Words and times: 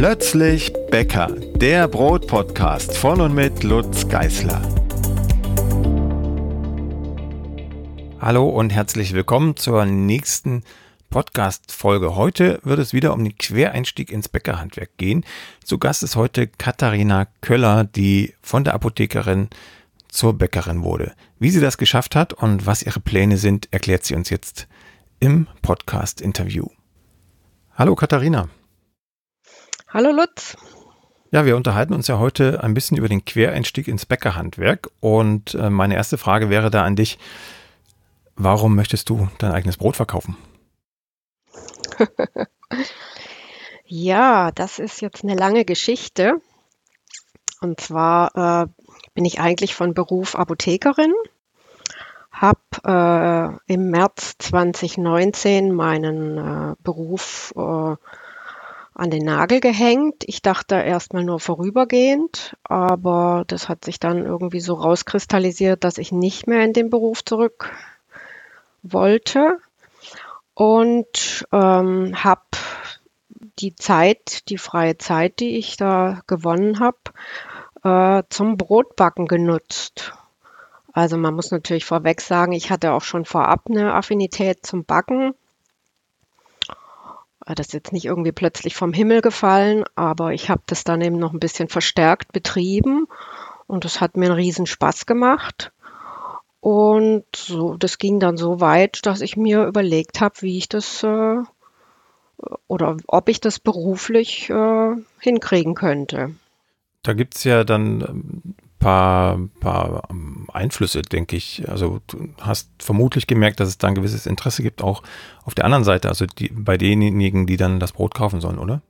Plötzlich 0.00 0.72
Bäcker, 0.90 1.26
der 1.56 1.86
Brotpodcast 1.86 2.96
von 2.96 3.20
und 3.20 3.34
mit 3.34 3.62
Lutz 3.62 4.08
Geißler. 4.08 4.62
Hallo 8.18 8.48
und 8.48 8.70
herzlich 8.70 9.12
willkommen 9.12 9.56
zur 9.56 9.84
nächsten 9.84 10.64
Podcast-Folge. 11.10 12.16
Heute 12.16 12.60
wird 12.62 12.78
es 12.78 12.94
wieder 12.94 13.12
um 13.12 13.22
den 13.22 13.36
Quereinstieg 13.36 14.10
ins 14.10 14.30
Bäckerhandwerk 14.30 14.96
gehen. 14.96 15.22
Zu 15.62 15.76
Gast 15.76 16.02
ist 16.02 16.16
heute 16.16 16.46
Katharina 16.46 17.26
Köller, 17.42 17.84
die 17.84 18.32
von 18.40 18.64
der 18.64 18.72
Apothekerin 18.72 19.50
zur 20.08 20.32
Bäckerin 20.32 20.82
wurde. 20.82 21.12
Wie 21.38 21.50
sie 21.50 21.60
das 21.60 21.76
geschafft 21.76 22.16
hat 22.16 22.32
und 22.32 22.64
was 22.64 22.82
ihre 22.82 23.00
Pläne 23.00 23.36
sind, 23.36 23.68
erklärt 23.70 24.04
sie 24.04 24.14
uns 24.14 24.30
jetzt 24.30 24.66
im 25.18 25.46
Podcast-Interview. 25.60 26.68
Hallo 27.74 27.94
Katharina. 27.94 28.48
Hallo 29.92 30.12
Lutz. 30.12 30.56
Ja, 31.32 31.44
wir 31.44 31.56
unterhalten 31.56 31.94
uns 31.94 32.06
ja 32.06 32.20
heute 32.20 32.62
ein 32.62 32.74
bisschen 32.74 32.96
über 32.96 33.08
den 33.08 33.24
Quereinstieg 33.24 33.88
ins 33.88 34.06
Bäckerhandwerk. 34.06 34.88
Und 35.00 35.54
äh, 35.56 35.68
meine 35.68 35.96
erste 35.96 36.16
Frage 36.16 36.48
wäre 36.48 36.70
da 36.70 36.84
an 36.84 36.94
dich, 36.94 37.18
warum 38.36 38.76
möchtest 38.76 39.08
du 39.10 39.28
dein 39.38 39.50
eigenes 39.50 39.78
Brot 39.78 39.96
verkaufen? 39.96 40.36
ja, 43.84 44.52
das 44.52 44.78
ist 44.78 45.00
jetzt 45.00 45.24
eine 45.24 45.34
lange 45.34 45.64
Geschichte. 45.64 46.34
Und 47.60 47.80
zwar 47.80 48.62
äh, 48.62 48.84
bin 49.14 49.24
ich 49.24 49.40
eigentlich 49.40 49.74
von 49.74 49.92
Beruf 49.92 50.36
Apothekerin, 50.36 51.12
habe 52.30 53.58
äh, 53.66 53.72
im 53.72 53.90
März 53.90 54.36
2019 54.38 55.72
meinen 55.72 56.38
äh, 56.38 56.76
Beruf 56.80 57.52
äh, 57.56 57.96
an 58.94 59.10
den 59.10 59.24
Nagel 59.24 59.60
gehängt. 59.60 60.24
Ich 60.26 60.42
dachte 60.42 60.74
erstmal 60.74 61.24
nur 61.24 61.40
vorübergehend, 61.40 62.56
aber 62.64 63.44
das 63.46 63.68
hat 63.68 63.84
sich 63.84 64.00
dann 64.00 64.24
irgendwie 64.24 64.60
so 64.60 64.74
rauskristallisiert, 64.74 65.84
dass 65.84 65.98
ich 65.98 66.12
nicht 66.12 66.46
mehr 66.46 66.64
in 66.64 66.72
den 66.72 66.90
Beruf 66.90 67.24
zurück 67.24 67.70
wollte 68.82 69.58
und 70.54 71.46
ähm, 71.52 72.12
habe 72.22 72.42
die 73.58 73.74
Zeit, 73.74 74.48
die 74.48 74.58
freie 74.58 74.98
Zeit, 74.98 75.40
die 75.40 75.56
ich 75.56 75.76
da 75.76 76.20
gewonnen 76.26 76.80
habe, 76.80 76.98
äh, 77.84 78.22
zum 78.28 78.56
Brotbacken 78.56 79.26
genutzt. 79.26 80.12
Also 80.92 81.16
man 81.16 81.34
muss 81.34 81.50
natürlich 81.50 81.84
vorweg 81.84 82.20
sagen, 82.20 82.52
ich 82.52 82.70
hatte 82.70 82.92
auch 82.92 83.02
schon 83.02 83.24
vorab 83.24 83.66
eine 83.68 83.94
Affinität 83.94 84.66
zum 84.66 84.84
Backen. 84.84 85.34
Das 87.54 87.68
ist 87.68 87.72
jetzt 87.72 87.92
nicht 87.92 88.04
irgendwie 88.04 88.32
plötzlich 88.32 88.74
vom 88.74 88.92
Himmel 88.92 89.20
gefallen, 89.20 89.84
aber 89.94 90.32
ich 90.32 90.50
habe 90.50 90.62
das 90.66 90.84
dann 90.84 91.00
eben 91.00 91.18
noch 91.18 91.32
ein 91.32 91.40
bisschen 91.40 91.68
verstärkt 91.68 92.32
betrieben 92.32 93.06
und 93.66 93.84
es 93.84 94.00
hat 94.00 94.16
mir 94.16 94.26
einen 94.26 94.34
riesen 94.34 94.66
Spaß 94.66 95.06
gemacht. 95.06 95.72
Und 96.60 97.24
so, 97.34 97.76
das 97.76 97.98
ging 97.98 98.20
dann 98.20 98.36
so 98.36 98.60
weit, 98.60 99.06
dass 99.06 99.22
ich 99.22 99.36
mir 99.36 99.64
überlegt 99.64 100.20
habe, 100.20 100.34
wie 100.40 100.58
ich 100.58 100.68
das 100.68 101.02
äh, 101.02 101.38
oder 102.68 102.96
ob 103.06 103.28
ich 103.28 103.40
das 103.40 103.58
beruflich 103.58 104.50
äh, 104.50 104.94
hinkriegen 105.20 105.74
könnte. 105.74 106.34
Da 107.02 107.14
gibt 107.14 107.36
es 107.36 107.44
ja 107.44 107.64
dann 107.64 108.02
ähm, 108.02 108.54
paar, 108.80 109.38
paar 109.60 110.08
ähm, 110.10 110.48
Einflüsse, 110.52 111.02
denke 111.02 111.36
ich. 111.36 111.68
Also 111.68 112.00
du 112.08 112.28
hast 112.40 112.70
vermutlich 112.80 113.28
gemerkt, 113.28 113.60
dass 113.60 113.68
es 113.68 113.78
da 113.78 113.86
ein 113.88 113.94
gewisses 113.94 114.26
Interesse 114.26 114.62
gibt, 114.62 114.82
auch 114.82 115.02
auf 115.44 115.54
der 115.54 115.64
anderen 115.64 115.84
Seite, 115.84 116.08
also 116.08 116.26
die, 116.26 116.48
bei 116.48 116.76
denjenigen, 116.76 117.46
die 117.46 117.56
dann 117.56 117.78
das 117.78 117.92
Brot 117.92 118.14
kaufen 118.14 118.40
sollen, 118.40 118.58
oder? 118.58 118.82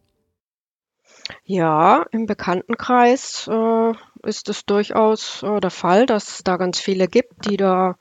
Ja, 1.44 2.04
im 2.10 2.26
Bekanntenkreis 2.26 3.48
äh, 3.52 3.92
ist 4.22 4.48
es 4.48 4.64
durchaus 4.64 5.42
äh, 5.42 5.60
der 5.60 5.70
Fall, 5.70 6.06
dass 6.06 6.28
es 6.28 6.44
da 6.44 6.56
ganz 6.56 6.80
viele 6.80 7.06
gibt, 7.06 7.48
die 7.48 7.56
da 7.56 7.96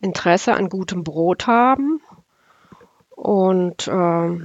Interesse 0.00 0.54
an 0.54 0.68
gutem 0.68 1.04
Brot 1.04 1.46
haben. 1.46 2.00
Und 3.10 3.86
äh, 3.88 4.38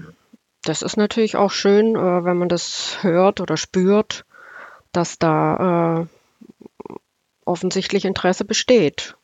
das 0.64 0.82
ist 0.82 0.98
natürlich 0.98 1.38
auch 1.38 1.52
schön, 1.52 1.96
äh, 1.96 2.26
wenn 2.26 2.38
man 2.38 2.50
das 2.50 2.98
hört 3.02 3.40
oder 3.40 3.56
spürt, 3.56 4.26
dass 4.92 5.18
da 5.18 6.02
äh, 6.02 6.15
offensichtlich 7.46 8.06
Interesse 8.06 8.46
besteht. 8.46 9.16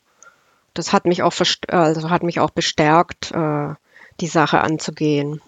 Das 0.74 0.92
hat 0.92 1.04
mich 1.04 1.22
auch, 1.22 1.34
also 1.68 2.10
hat 2.10 2.22
mich 2.22 2.40
auch 2.40 2.50
bestärkt, 2.50 3.32
äh, 3.32 3.74
die 4.20 4.26
Sache 4.26 4.60
anzugehen. 4.60 5.40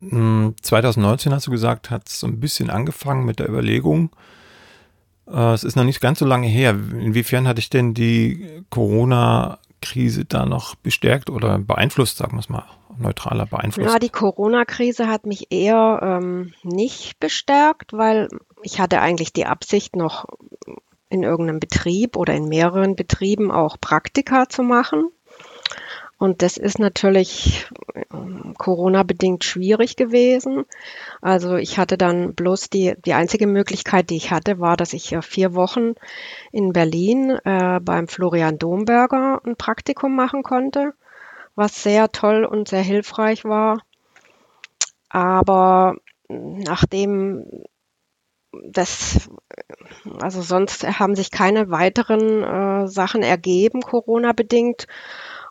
2019 0.00 1.30
hm, 1.30 1.36
hast 1.36 1.46
du 1.46 1.50
gesagt, 1.50 1.90
hat 1.90 2.08
es 2.08 2.18
so 2.18 2.26
ein 2.26 2.40
bisschen 2.40 2.70
angefangen 2.70 3.24
mit 3.24 3.38
der 3.38 3.48
Überlegung. 3.48 4.10
Äh, 5.28 5.52
es 5.52 5.64
ist 5.64 5.76
noch 5.76 5.84
nicht 5.84 6.00
ganz 6.00 6.18
so 6.18 6.24
lange 6.24 6.48
her. 6.48 6.70
Inwiefern 6.70 7.46
hat 7.46 7.58
dich 7.58 7.70
denn 7.70 7.94
die 7.94 8.64
Corona-Krise 8.70 10.24
da 10.24 10.46
noch 10.46 10.74
bestärkt 10.74 11.30
oder 11.30 11.58
beeinflusst, 11.58 12.16
sagen 12.16 12.32
wir 12.32 12.40
es 12.40 12.48
mal 12.48 12.64
neutraler 12.98 13.46
beeinflusst? 13.46 13.88
Ja, 13.88 13.98
die 13.98 14.08
Corona-Krise 14.08 15.08
hat 15.08 15.26
mich 15.26 15.50
eher 15.50 16.00
ähm, 16.02 16.52
nicht 16.62 17.20
bestärkt, 17.20 17.92
weil 17.92 18.28
ich 18.62 18.80
hatte 18.80 19.00
eigentlich 19.00 19.32
die 19.32 19.46
Absicht, 19.46 19.96
noch 19.96 20.26
in 21.12 21.22
irgendeinem 21.24 21.60
Betrieb 21.60 22.16
oder 22.16 22.34
in 22.34 22.48
mehreren 22.48 22.96
Betrieben 22.96 23.50
auch 23.50 23.76
Praktika 23.78 24.48
zu 24.48 24.62
machen. 24.62 25.10
Und 26.16 26.40
das 26.40 26.56
ist 26.56 26.78
natürlich 26.78 27.66
ähm, 28.12 28.54
Corona-bedingt 28.56 29.44
schwierig 29.44 29.96
gewesen. 29.96 30.64
Also 31.20 31.56
ich 31.56 31.78
hatte 31.78 31.98
dann 31.98 32.34
bloß 32.34 32.70
die, 32.70 32.94
die 33.04 33.12
einzige 33.12 33.46
Möglichkeit, 33.46 34.08
die 34.08 34.16
ich 34.16 34.30
hatte, 34.30 34.58
war, 34.58 34.76
dass 34.76 34.94
ich 34.94 35.14
vier 35.20 35.54
Wochen 35.54 35.94
in 36.50 36.72
Berlin 36.72 37.38
äh, 37.44 37.80
beim 37.80 38.08
Florian 38.08 38.58
Domberger 38.58 39.42
ein 39.44 39.56
Praktikum 39.56 40.16
machen 40.16 40.42
konnte, 40.42 40.94
was 41.56 41.82
sehr 41.82 42.10
toll 42.10 42.44
und 42.44 42.68
sehr 42.68 42.82
hilfreich 42.82 43.44
war. 43.44 43.82
Aber 45.10 45.96
nachdem 46.28 47.44
das, 48.70 49.30
also 50.20 50.42
sonst 50.42 50.86
haben 50.98 51.14
sich 51.14 51.30
keine 51.30 51.70
weiteren 51.70 52.42
äh, 52.42 52.88
Sachen 52.88 53.22
ergeben, 53.22 53.80
Corona-bedingt. 53.80 54.86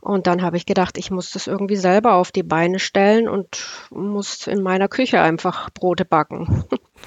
Und 0.01 0.27
dann 0.27 0.41
habe 0.41 0.57
ich 0.57 0.65
gedacht, 0.65 0.97
ich 0.97 1.11
muss 1.11 1.31
das 1.31 1.47
irgendwie 1.47 1.75
selber 1.75 2.13
auf 2.15 2.31
die 2.31 2.43
Beine 2.43 2.79
stellen 2.79 3.29
und 3.29 3.87
muss 3.91 4.47
in 4.47 4.63
meiner 4.63 4.87
Küche 4.87 5.21
einfach 5.21 5.69
Brote 5.71 6.05
backen. 6.05 6.65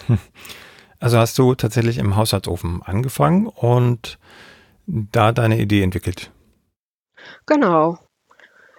Also 1.00 1.18
hast 1.18 1.38
du 1.38 1.54
tatsächlich 1.54 1.98
im 1.98 2.16
Haushaltsofen 2.16 2.82
angefangen 2.82 3.46
und 3.46 4.18
da 4.86 5.32
deine 5.32 5.58
Idee 5.60 5.82
entwickelt? 5.82 6.30
Genau. 7.44 7.98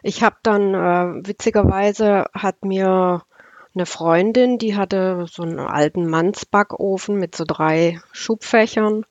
Ich 0.01 0.23
habe 0.23 0.37
dann 0.41 0.73
äh, 0.73 1.27
witzigerweise 1.27 2.25
hat 2.33 2.65
mir 2.65 3.21
eine 3.75 3.85
Freundin, 3.85 4.57
die 4.57 4.75
hatte 4.75 5.25
so 5.29 5.43
einen 5.43 5.59
alten 5.59 6.07
Mannsbackofen 6.07 7.17
mit 7.17 7.35
so 7.35 7.43
drei 7.45 7.99
Schubfächern. 8.11 9.05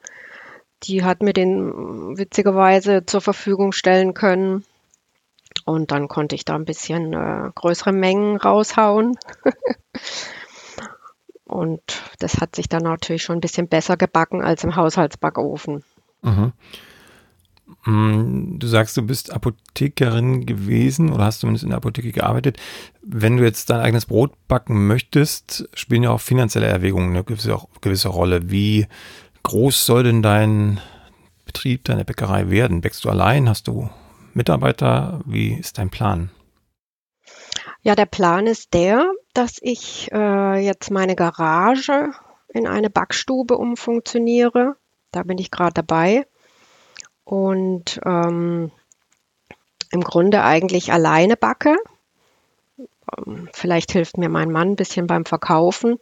Die 0.83 1.05
hat 1.05 1.23
mir 1.23 1.33
den 1.33 2.17
witzigerweise 2.17 3.07
zur 3.07 3.21
Verfügung 3.21 3.73
stellen 3.73 4.15
können. 4.15 4.65
Und 5.65 5.93
dann 5.93 6.09
konnte 6.09 6.35
ich 6.35 6.45
da 6.45 6.57
ein 6.57 6.65
bisschen 6.65 7.13
äh, 7.13 7.51
größere 7.55 7.93
Mengen 7.93 8.37
raushauen. 8.37 9.17
und 11.45 12.03
das 12.19 12.41
hat 12.41 12.57
sich 12.57 12.69
dann 12.69 12.83
natürlich 12.83 13.23
schon 13.23 13.39
ein 13.39 13.41
bisschen 13.41 13.69
besser 13.69 13.97
gebacken 13.97 14.43
als 14.43 14.65
im 14.65 14.77
Haushaltsbackofen. 14.77 15.85
Mhm. 16.23 16.53
Mm, 17.87 18.59
du 18.59 18.67
sagst, 18.67 18.97
du 18.97 19.03
bist 19.03 19.33
Apothekerin 19.33 20.47
gewesen 20.47 21.13
oder 21.13 21.25
hast 21.25 21.41
zumindest 21.41 21.65
in 21.65 21.71
der 21.71 21.79
Apotheke 21.79 22.13
gearbeitet. 22.13 22.59
Wenn 23.03 23.37
du 23.37 23.45
jetzt 23.45 23.69
dein 23.71 23.81
eigenes 23.81 24.07
Brot 24.07 24.33
backen 24.49 24.87
möchtest, 24.87 25.69
spielen 25.75 26.05
ja 26.05 26.11
auch 26.11 26.21
finanzielle 26.21 26.67
Erwägungen 26.67 27.11
eine 27.11 27.25
gewisse, 27.25 27.59
gewisse 27.81 28.09
Rolle. 28.09 28.51
Wie 28.51 28.87
groß 29.43 29.85
soll 29.85 30.05
denn 30.05 30.23
dein 30.23 30.81
Betrieb, 31.45 31.85
deine 31.85 32.05
Bäckerei 32.05 32.49
werden? 32.51 32.81
Bäckst 32.81 33.05
du 33.05 33.11
allein? 33.11 33.49
Hast 33.49 33.69
du 33.69 33.91
Mitarbeiter? 34.33 35.21
Wie 35.27 35.53
ist 35.55 35.79
dein 35.79 35.91
Plan? 35.91 36.31
Ja, 37.83 37.95
der 37.95 38.07
Plan 38.07 38.47
ist 38.47 38.73
der, 38.73 39.13
dass 39.35 39.59
ich 39.61 40.11
äh, 40.11 40.65
jetzt 40.65 40.91
meine 40.91 41.15
Garage 41.15 42.13
in 42.49 42.67
eine 42.67 42.89
Backstube 42.89 43.59
umfunktioniere. 43.59 44.77
Da 45.11 45.23
bin 45.23 45.37
ich 45.37 45.51
gerade 45.51 45.75
dabei. 45.75 46.25
Und 47.25 48.01
ähm, 48.05 48.71
im 49.91 50.01
Grunde 50.03 50.43
eigentlich 50.43 50.93
alleine 50.93 51.37
backe. 51.37 51.77
Ähm, 53.17 53.49
vielleicht 53.53 53.93
hilft 53.93 54.19
mir 54.19 54.29
mein 54.29 54.51
Mann 54.51 54.71
ein 54.71 54.77
bisschen 54.77 55.07
beim 55.07 55.25
Verkaufen. 55.25 55.99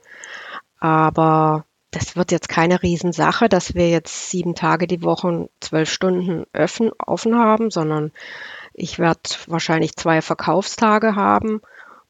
Aber 0.81 1.65
das 1.93 2.17
wird 2.17 2.33
jetzt 2.33 2.49
keine 2.49 2.83
Riesensache, 2.83 3.49
dass 3.49 3.75
wir 3.75 3.91
jetzt 3.91 4.31
sieben 4.31 4.55
Tage 4.55 4.87
die 4.87 5.03
Woche 5.03 5.49
zwölf 5.61 5.91
Stunden 5.91 6.47
offen, 6.55 6.91
offen 6.99 7.39
haben, 7.39 7.71
sondern 7.71 8.13
ich 8.73 8.99
werde 8.99 9.21
wahrscheinlich 9.47 9.95
zwei 9.97 10.23
Verkaufstage 10.23 11.15
haben 11.15 11.61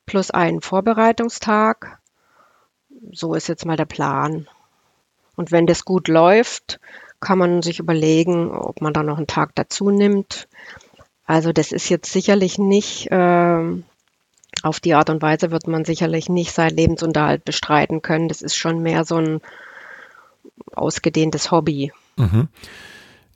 plus 0.06 0.31
einen 0.31 0.61
Vorbereitungstag. 0.61 1.99
so 3.11 3.35
ist 3.35 3.49
jetzt 3.49 3.67
mal 3.67 3.76
der 3.76 3.87
Plan. 3.87 4.49
Und 5.37 5.50
wenn 5.50 5.67
das 5.67 5.85
gut 5.85 6.09
läuft, 6.09 6.79
kann 7.22 7.38
man 7.38 7.62
sich 7.62 7.78
überlegen, 7.78 8.50
ob 8.50 8.82
man 8.82 8.92
da 8.92 9.02
noch 9.02 9.16
einen 9.16 9.26
Tag 9.26 9.54
dazu 9.54 9.90
nimmt. 9.90 10.48
Also 11.24 11.52
das 11.52 11.72
ist 11.72 11.88
jetzt 11.88 12.12
sicherlich 12.12 12.58
nicht, 12.58 13.10
äh, 13.10 13.82
auf 14.62 14.80
die 14.80 14.94
Art 14.94 15.08
und 15.08 15.22
Weise 15.22 15.50
wird 15.50 15.66
man 15.66 15.84
sicherlich 15.84 16.28
nicht 16.28 16.52
seinen 16.52 16.76
Lebensunterhalt 16.76 17.44
bestreiten 17.44 18.02
können. 18.02 18.28
Das 18.28 18.42
ist 18.42 18.56
schon 18.56 18.82
mehr 18.82 19.04
so 19.04 19.16
ein 19.16 19.40
ausgedehntes 20.74 21.50
Hobby. 21.50 21.92
Mhm. 22.16 22.48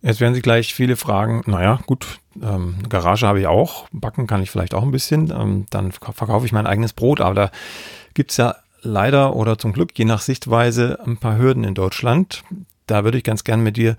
Jetzt 0.03 0.21
werden 0.21 0.35
Sie 0.35 0.43
gleich 0.43 0.75
viele 0.75 0.97
fragen, 0.97 1.43
naja, 1.47 1.81
gut, 1.87 2.19
ähm, 2.41 2.77
Garage 2.89 3.27
habe 3.27 3.41
ich 3.41 3.47
auch, 3.47 3.89
backen 3.93 4.27
kann 4.27 4.43
ich 4.43 4.51
vielleicht 4.51 4.75
auch 4.75 4.83
ein 4.83 4.91
bisschen, 4.91 5.31
ähm, 5.31 5.67
dann 5.71 5.91
verkaufe 5.91 6.45
ich 6.45 6.53
mein 6.53 6.67
eigenes 6.67 6.93
Brot, 6.93 7.21
aber 7.21 7.35
da 7.35 7.51
gibt 8.15 8.31
es 8.31 8.37
ja 8.37 8.57
leider 8.83 9.35
oder 9.35 9.59
zum 9.59 9.73
Glück, 9.73 9.99
je 9.99 10.05
nach 10.05 10.21
Sichtweise, 10.21 11.01
ein 11.05 11.17
paar 11.17 11.39
Hürden 11.39 11.65
in 11.65 11.75
Deutschland. 11.75 12.45
Da 12.87 13.05
würde 13.05 13.19
ich 13.19 13.25
ganz 13.25 13.45
gern 13.45 13.63
mit 13.63 13.77
dir 13.77 13.97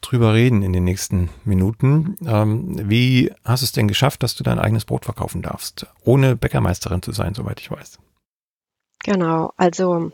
drüber 0.00 0.34
reden 0.34 0.62
in 0.62 0.72
den 0.72 0.84
nächsten 0.84 1.30
Minuten. 1.44 2.16
Ähm, 2.26 2.88
wie 2.88 3.32
hast 3.44 3.62
du 3.62 3.64
es 3.64 3.72
denn 3.72 3.88
geschafft, 3.88 4.22
dass 4.22 4.34
du 4.34 4.44
dein 4.44 4.58
eigenes 4.58 4.84
Brot 4.84 5.04
verkaufen 5.04 5.42
darfst, 5.42 5.86
ohne 6.04 6.36
Bäckermeisterin 6.36 7.02
zu 7.02 7.12
sein, 7.12 7.34
soweit 7.34 7.60
ich 7.60 7.70
weiß? 7.70 7.98
Genau, 9.02 9.52
also 9.56 10.12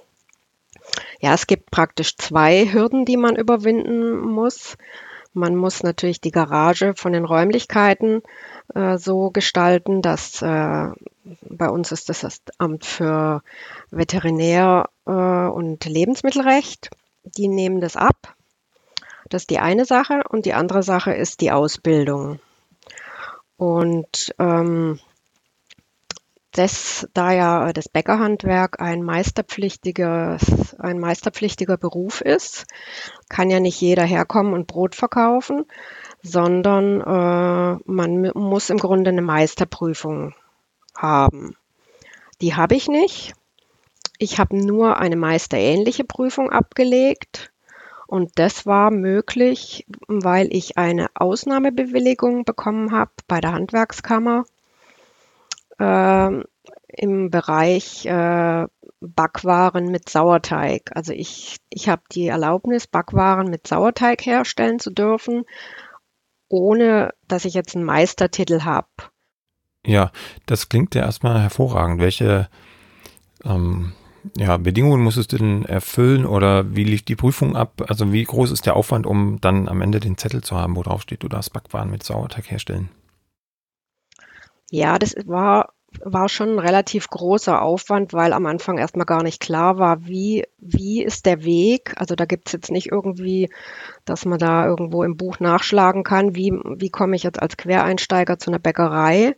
ja, 1.20 1.34
es 1.34 1.46
gibt 1.46 1.70
praktisch 1.70 2.16
zwei 2.16 2.72
Hürden, 2.72 3.04
die 3.04 3.16
man 3.16 3.36
überwinden 3.36 4.20
muss. 4.20 4.76
Man 5.32 5.54
muss 5.54 5.82
natürlich 5.82 6.20
die 6.20 6.30
Garage 6.30 6.94
von 6.96 7.12
den 7.12 7.24
Räumlichkeiten 7.24 8.22
äh, 8.74 8.96
so 8.96 9.30
gestalten, 9.30 10.00
dass 10.02 10.40
äh, 10.40 10.88
bei 11.48 11.68
uns 11.68 11.92
ist 11.92 12.08
das 12.08 12.20
das 12.20 12.40
Amt 12.58 12.86
für 12.86 13.42
Veterinär 13.90 14.88
äh, 15.06 15.10
und 15.10 15.84
Lebensmittelrecht. 15.84 16.90
Die 17.36 17.48
nehmen 17.48 17.80
das 17.80 17.96
ab. 17.96 18.34
Das 19.28 19.42
ist 19.42 19.50
die 19.50 19.58
eine 19.58 19.84
Sache. 19.84 20.22
Und 20.28 20.46
die 20.46 20.54
andere 20.54 20.82
Sache 20.82 21.12
ist 21.12 21.40
die 21.40 21.50
Ausbildung. 21.50 22.40
Und 23.56 24.34
ähm, 24.38 25.00
das, 26.52 27.06
da 27.12 27.32
ja 27.32 27.72
das 27.72 27.88
Bäckerhandwerk 27.88 28.80
ein 28.80 29.02
meisterpflichtiges, 29.02 30.74
ein 30.78 30.98
meisterpflichtiger 30.98 31.76
Beruf 31.76 32.20
ist, 32.20 32.66
kann 33.28 33.50
ja 33.50 33.60
nicht 33.60 33.80
jeder 33.80 34.04
herkommen 34.04 34.54
und 34.54 34.66
Brot 34.66 34.94
verkaufen, 34.94 35.66
sondern 36.22 37.00
äh, 37.00 37.82
man 37.84 38.30
muss 38.34 38.70
im 38.70 38.78
Grunde 38.78 39.10
eine 39.10 39.22
Meisterprüfung 39.22 40.34
haben. 40.94 41.56
Die 42.40 42.54
habe 42.54 42.74
ich 42.74 42.88
nicht. 42.88 43.34
Ich 44.18 44.38
habe 44.38 44.56
nur 44.56 44.98
eine 44.98 45.16
meisterähnliche 45.16 46.04
Prüfung 46.04 46.50
abgelegt. 46.50 47.52
Und 48.06 48.38
das 48.38 48.66
war 48.66 48.90
möglich, 48.92 49.84
weil 50.06 50.54
ich 50.54 50.78
eine 50.78 51.08
Ausnahmebewilligung 51.14 52.44
bekommen 52.44 52.92
habe 52.92 53.10
bei 53.26 53.40
der 53.40 53.52
Handwerkskammer 53.52 54.44
äh, 55.78 56.30
im 56.88 57.30
Bereich 57.30 58.06
äh, 58.06 58.66
Backwaren 59.00 59.90
mit 59.90 60.08
Sauerteig. 60.08 60.90
Also 60.94 61.12
ich, 61.12 61.56
ich 61.68 61.88
habe 61.88 62.02
die 62.12 62.28
Erlaubnis, 62.28 62.86
Backwaren 62.86 63.50
mit 63.50 63.66
Sauerteig 63.66 64.24
herstellen 64.24 64.78
zu 64.78 64.90
dürfen, 64.90 65.44
ohne 66.48 67.12
dass 67.26 67.44
ich 67.44 67.54
jetzt 67.54 67.74
einen 67.74 67.84
Meistertitel 67.84 68.62
habe. 68.62 68.88
Ja, 69.84 70.10
das 70.46 70.68
klingt 70.68 70.94
ja 70.94 71.02
erstmal 71.02 71.40
hervorragend. 71.40 72.00
Welche 72.00 72.48
ähm, 73.44 73.92
ja, 74.36 74.56
Bedingungen 74.56 75.02
musstest 75.02 75.32
du 75.32 75.38
denn 75.38 75.64
erfüllen 75.64 76.26
oder 76.26 76.74
wie 76.74 76.84
lief 76.84 77.04
die 77.04 77.16
Prüfung 77.16 77.56
ab? 77.56 77.84
Also 77.88 78.12
wie 78.12 78.24
groß 78.24 78.50
ist 78.50 78.66
der 78.66 78.76
Aufwand, 78.76 79.06
um 79.06 79.40
dann 79.40 79.68
am 79.68 79.80
Ende 79.80 80.00
den 80.00 80.18
Zettel 80.18 80.42
zu 80.42 80.56
haben, 80.56 80.76
wo 80.76 80.82
drauf 80.82 81.02
steht, 81.02 81.22
du 81.22 81.28
darfst 81.28 81.52
Backwaren 81.52 81.90
mit 81.90 82.02
Sauerteig 82.02 82.50
herstellen? 82.50 82.88
Ja, 84.70 84.98
das 84.98 85.14
war, 85.26 85.72
war 86.04 86.28
schon 86.28 86.50
ein 86.50 86.58
relativ 86.58 87.08
großer 87.08 87.62
Aufwand, 87.62 88.12
weil 88.12 88.32
am 88.32 88.46
Anfang 88.46 88.78
erstmal 88.78 89.06
gar 89.06 89.22
nicht 89.22 89.40
klar 89.40 89.78
war, 89.78 90.06
wie, 90.06 90.44
wie 90.58 91.02
ist 91.02 91.26
der 91.26 91.44
Weg. 91.44 91.94
Also 91.96 92.16
da 92.16 92.24
gibt 92.24 92.48
es 92.48 92.52
jetzt 92.52 92.70
nicht 92.70 92.90
irgendwie, 92.90 93.48
dass 94.04 94.24
man 94.24 94.38
da 94.38 94.66
irgendwo 94.66 95.04
im 95.04 95.16
Buch 95.16 95.38
nachschlagen 95.38 96.02
kann, 96.02 96.34
wie, 96.34 96.50
wie 96.50 96.90
komme 96.90 97.16
ich 97.16 97.22
jetzt 97.22 97.40
als 97.40 97.56
Quereinsteiger 97.56 98.38
zu 98.38 98.50
einer 98.50 98.58
Bäckerei, 98.58 99.36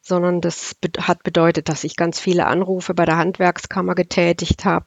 sondern 0.00 0.40
das 0.40 0.76
hat 0.98 1.22
bedeutet, 1.22 1.68
dass 1.68 1.84
ich 1.84 1.96
ganz 1.96 2.18
viele 2.18 2.46
Anrufe 2.46 2.94
bei 2.94 3.04
der 3.04 3.16
Handwerkskammer 3.16 3.94
getätigt 3.94 4.64
habe. 4.64 4.86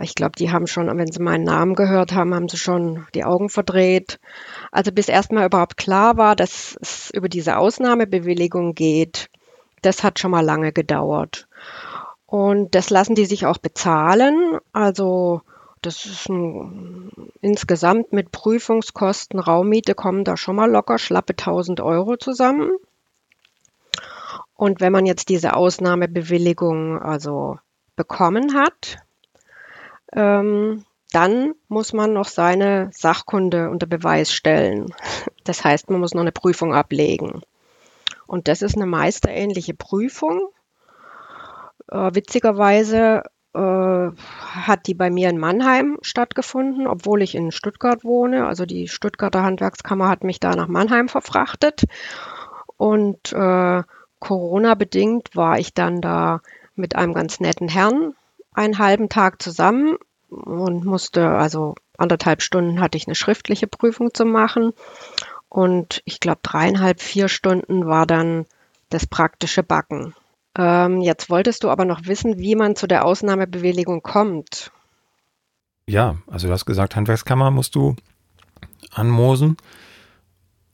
Ich 0.00 0.14
glaube, 0.14 0.32
die 0.38 0.50
haben 0.50 0.66
schon, 0.66 0.86
wenn 0.96 1.10
sie 1.10 1.22
meinen 1.22 1.44
Namen 1.44 1.74
gehört 1.74 2.12
haben, 2.12 2.34
haben 2.34 2.48
sie 2.48 2.56
schon 2.56 3.06
die 3.14 3.24
Augen 3.24 3.48
verdreht. 3.48 4.20
Also 4.70 4.92
bis 4.92 5.08
erstmal 5.08 5.46
überhaupt 5.46 5.76
klar 5.76 6.16
war, 6.16 6.36
dass 6.36 6.76
es 6.80 7.10
über 7.10 7.28
diese 7.28 7.56
Ausnahmebewilligung 7.56 8.74
geht, 8.74 9.28
das 9.82 10.02
hat 10.02 10.18
schon 10.18 10.30
mal 10.30 10.44
lange 10.44 10.72
gedauert. 10.72 11.48
Und 12.26 12.74
das 12.74 12.90
lassen 12.90 13.14
die 13.14 13.26
sich 13.26 13.46
auch 13.46 13.58
bezahlen. 13.58 14.58
Also 14.72 15.42
das 15.82 16.04
ist 16.04 16.28
ein, 16.28 17.10
insgesamt 17.40 18.12
mit 18.12 18.30
Prüfungskosten, 18.30 19.40
Raummiete 19.40 19.94
kommen 19.94 20.24
da 20.24 20.36
schon 20.36 20.56
mal 20.56 20.70
locker 20.70 20.98
schlappe 20.98 21.32
1000 21.32 21.80
Euro 21.80 22.16
zusammen. 22.16 22.70
Und 24.60 24.82
wenn 24.82 24.92
man 24.92 25.06
jetzt 25.06 25.30
diese 25.30 25.56
Ausnahmebewilligung 25.56 27.00
also 27.00 27.58
bekommen 27.96 28.52
hat, 28.52 28.98
ähm, 30.12 30.84
dann 31.12 31.54
muss 31.68 31.94
man 31.94 32.12
noch 32.12 32.28
seine 32.28 32.90
Sachkunde 32.92 33.70
unter 33.70 33.86
Beweis 33.86 34.30
stellen. 34.30 34.92
Das 35.44 35.64
heißt, 35.64 35.88
man 35.88 36.00
muss 36.00 36.12
noch 36.12 36.20
eine 36.20 36.30
Prüfung 36.30 36.74
ablegen. 36.74 37.40
Und 38.26 38.48
das 38.48 38.60
ist 38.60 38.76
eine 38.76 38.84
meisterähnliche 38.84 39.72
Prüfung. 39.72 40.50
Äh, 41.90 42.10
witzigerweise 42.12 43.22
äh, 43.54 43.58
hat 44.10 44.86
die 44.86 44.94
bei 44.94 45.08
mir 45.08 45.30
in 45.30 45.38
Mannheim 45.38 45.96
stattgefunden, 46.02 46.86
obwohl 46.86 47.22
ich 47.22 47.34
in 47.34 47.50
Stuttgart 47.50 48.04
wohne. 48.04 48.46
Also 48.46 48.66
die 48.66 48.88
Stuttgarter 48.88 49.42
Handwerkskammer 49.42 50.10
hat 50.10 50.22
mich 50.22 50.38
da 50.38 50.54
nach 50.54 50.68
Mannheim 50.68 51.08
verfrachtet. 51.08 51.84
Und 52.76 53.32
äh, 53.32 53.82
Corona-bedingt 54.20 55.34
war 55.34 55.58
ich 55.58 55.74
dann 55.74 56.00
da 56.00 56.40
mit 56.76 56.94
einem 56.94 57.14
ganz 57.14 57.40
netten 57.40 57.68
Herrn 57.68 58.14
einen 58.52 58.78
halben 58.78 59.08
Tag 59.08 59.42
zusammen 59.42 59.96
und 60.28 60.84
musste, 60.84 61.28
also 61.28 61.74
anderthalb 61.98 62.42
Stunden 62.42 62.80
hatte 62.80 62.96
ich 62.96 63.06
eine 63.06 63.14
schriftliche 63.14 63.66
Prüfung 63.66 64.14
zu 64.14 64.24
machen 64.24 64.72
und 65.48 66.02
ich 66.04 66.20
glaube 66.20 66.40
dreieinhalb, 66.42 67.00
vier 67.00 67.28
Stunden 67.28 67.86
war 67.86 68.06
dann 68.06 68.46
das 68.88 69.06
praktische 69.06 69.62
Backen. 69.62 70.14
Ähm, 70.56 71.00
jetzt 71.00 71.30
wolltest 71.30 71.64
du 71.64 71.70
aber 71.70 71.84
noch 71.84 72.06
wissen, 72.06 72.38
wie 72.38 72.54
man 72.54 72.76
zu 72.76 72.86
der 72.86 73.04
Ausnahmebewilligung 73.04 74.02
kommt. 74.02 74.72
Ja, 75.86 76.16
also 76.26 76.46
du 76.46 76.52
hast 76.52 76.66
gesagt, 76.66 76.96
Handwerkskammer 76.96 77.50
musst 77.50 77.74
du 77.74 77.96
anmosen 78.92 79.56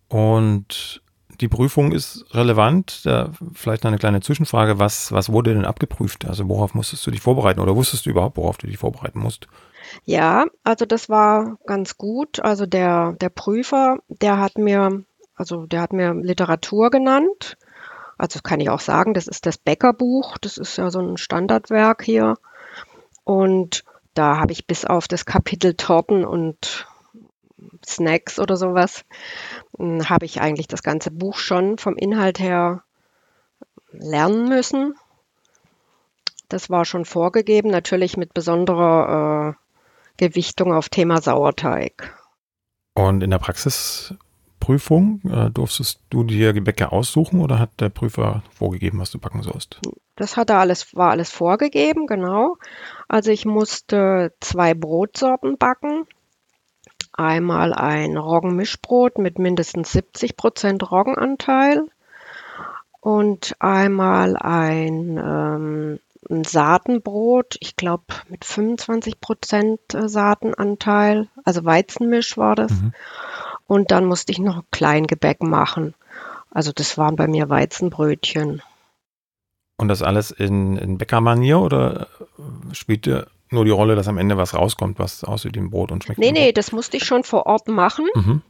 und 0.08 1.02
die 1.40 1.48
Prüfung 1.48 1.92
ist 1.92 2.24
relevant. 2.32 3.04
Da 3.04 3.30
vielleicht 3.52 3.84
noch 3.84 3.90
eine 3.90 3.98
kleine 3.98 4.20
Zwischenfrage. 4.20 4.78
Was, 4.78 5.12
was 5.12 5.30
wurde 5.30 5.54
denn 5.54 5.64
abgeprüft? 5.64 6.26
Also 6.26 6.48
worauf 6.48 6.74
musstest 6.74 7.06
du 7.06 7.10
dich 7.10 7.20
vorbereiten 7.20 7.60
oder 7.60 7.76
wusstest 7.76 8.06
du 8.06 8.10
überhaupt, 8.10 8.36
worauf 8.36 8.58
du 8.58 8.66
dich 8.66 8.78
vorbereiten 8.78 9.18
musst? 9.18 9.48
Ja, 10.04 10.46
also 10.64 10.84
das 10.84 11.08
war 11.08 11.58
ganz 11.66 11.96
gut. 11.96 12.40
Also 12.40 12.66
der, 12.66 13.12
der 13.20 13.28
Prüfer, 13.28 13.98
der 14.08 14.38
hat 14.38 14.58
mir, 14.58 15.04
also 15.34 15.66
der 15.66 15.80
hat 15.80 15.92
mir 15.92 16.14
Literatur 16.14 16.90
genannt. 16.90 17.56
Also 18.18 18.40
kann 18.42 18.60
ich 18.60 18.70
auch 18.70 18.80
sagen, 18.80 19.14
das 19.14 19.26
ist 19.26 19.46
das 19.46 19.58
Bäckerbuch. 19.58 20.38
Das 20.38 20.56
ist 20.56 20.76
ja 20.78 20.90
so 20.90 21.00
ein 21.00 21.16
Standardwerk 21.16 22.02
hier. 22.02 22.36
Und 23.24 23.84
da 24.14 24.38
habe 24.38 24.52
ich 24.52 24.66
bis 24.66 24.84
auf 24.84 25.08
das 25.08 25.26
Kapitel 25.26 25.74
Torten 25.74 26.24
und 26.24 26.86
Snacks 27.84 28.38
oder 28.38 28.56
sowas, 28.56 29.04
habe 29.78 30.24
ich 30.24 30.40
eigentlich 30.40 30.68
das 30.68 30.82
ganze 30.82 31.10
Buch 31.10 31.36
schon 31.36 31.78
vom 31.78 31.96
Inhalt 31.96 32.38
her 32.38 32.82
lernen 33.92 34.48
müssen. 34.48 34.94
Das 36.48 36.70
war 36.70 36.84
schon 36.84 37.04
vorgegeben, 37.04 37.70
natürlich 37.70 38.16
mit 38.16 38.32
besonderer 38.32 39.56
äh, 39.56 40.24
Gewichtung 40.28 40.72
auf 40.72 40.88
Thema 40.88 41.20
Sauerteig. 41.20 42.16
Und 42.94 43.22
in 43.22 43.30
der 43.30 43.38
Praxisprüfung 43.38 45.20
äh, 45.28 45.50
durftest 45.50 46.00
du 46.08 46.24
dir 46.24 46.52
Gebäcke 46.52 46.92
aussuchen 46.92 47.40
oder 47.40 47.58
hat 47.58 47.80
der 47.80 47.88
Prüfer 47.88 48.42
vorgegeben, 48.54 49.00
was 49.00 49.10
du 49.10 49.18
backen 49.18 49.42
sollst? 49.42 49.80
Das 50.14 50.36
hat 50.36 50.48
er 50.48 50.60
alles, 50.60 50.94
war 50.94 51.10
alles 51.10 51.30
vorgegeben, 51.30 52.06
genau. 52.06 52.56
Also 53.08 53.30
ich 53.30 53.44
musste 53.44 54.32
zwei 54.40 54.72
Brotsorten 54.72 55.58
backen 55.58 56.06
einmal 57.16 57.72
ein 57.72 58.16
Roggenmischbrot 58.16 59.18
mit 59.18 59.38
mindestens 59.38 59.92
70 59.92 60.36
Prozent 60.36 60.90
Roggenanteil 60.90 61.84
und 63.00 63.56
einmal 63.60 64.36
ein 64.36 65.18
ähm, 65.18 65.98
ein 66.30 66.44
Saatenbrot, 66.44 67.56
ich 67.60 67.76
glaube 67.76 68.04
mit 68.28 68.44
25 68.44 69.20
Prozent 69.20 69.80
äh, 69.94 70.08
Saatenanteil, 70.08 71.28
also 71.44 71.64
Weizenmisch 71.64 72.36
war 72.36 72.54
das. 72.54 72.72
Mhm. 72.72 72.92
Und 73.66 73.90
dann 73.90 74.06
musste 74.06 74.32
ich 74.32 74.38
noch 74.38 74.62
Kleingebäck 74.70 75.42
machen. 75.42 75.94
Also 76.50 76.72
das 76.72 76.96
waren 76.98 77.16
bei 77.16 77.26
mir 77.26 77.48
Weizenbrötchen. 77.48 78.62
Und 79.76 79.88
das 79.88 80.02
alles 80.02 80.30
in, 80.30 80.76
in 80.76 80.98
Bäckermanier 80.98 81.60
oder 81.60 82.08
spielte 82.72 83.26
nur 83.50 83.64
die 83.64 83.70
Rolle, 83.70 83.94
dass 83.94 84.08
am 84.08 84.18
Ende 84.18 84.36
was 84.36 84.54
rauskommt, 84.54 84.98
was 84.98 85.24
aussieht 85.24 85.54
wie 85.54 85.60
ein 85.60 85.70
Brot 85.70 85.92
und 85.92 86.04
schmeckt? 86.04 86.18
Nee, 86.18 86.32
nee, 86.32 86.52
das 86.52 86.72
musste 86.72 86.96
ich 86.96 87.04
schon 87.04 87.24
vor 87.24 87.46
Ort 87.46 87.68
machen. 87.68 88.06
Mhm. 88.14 88.42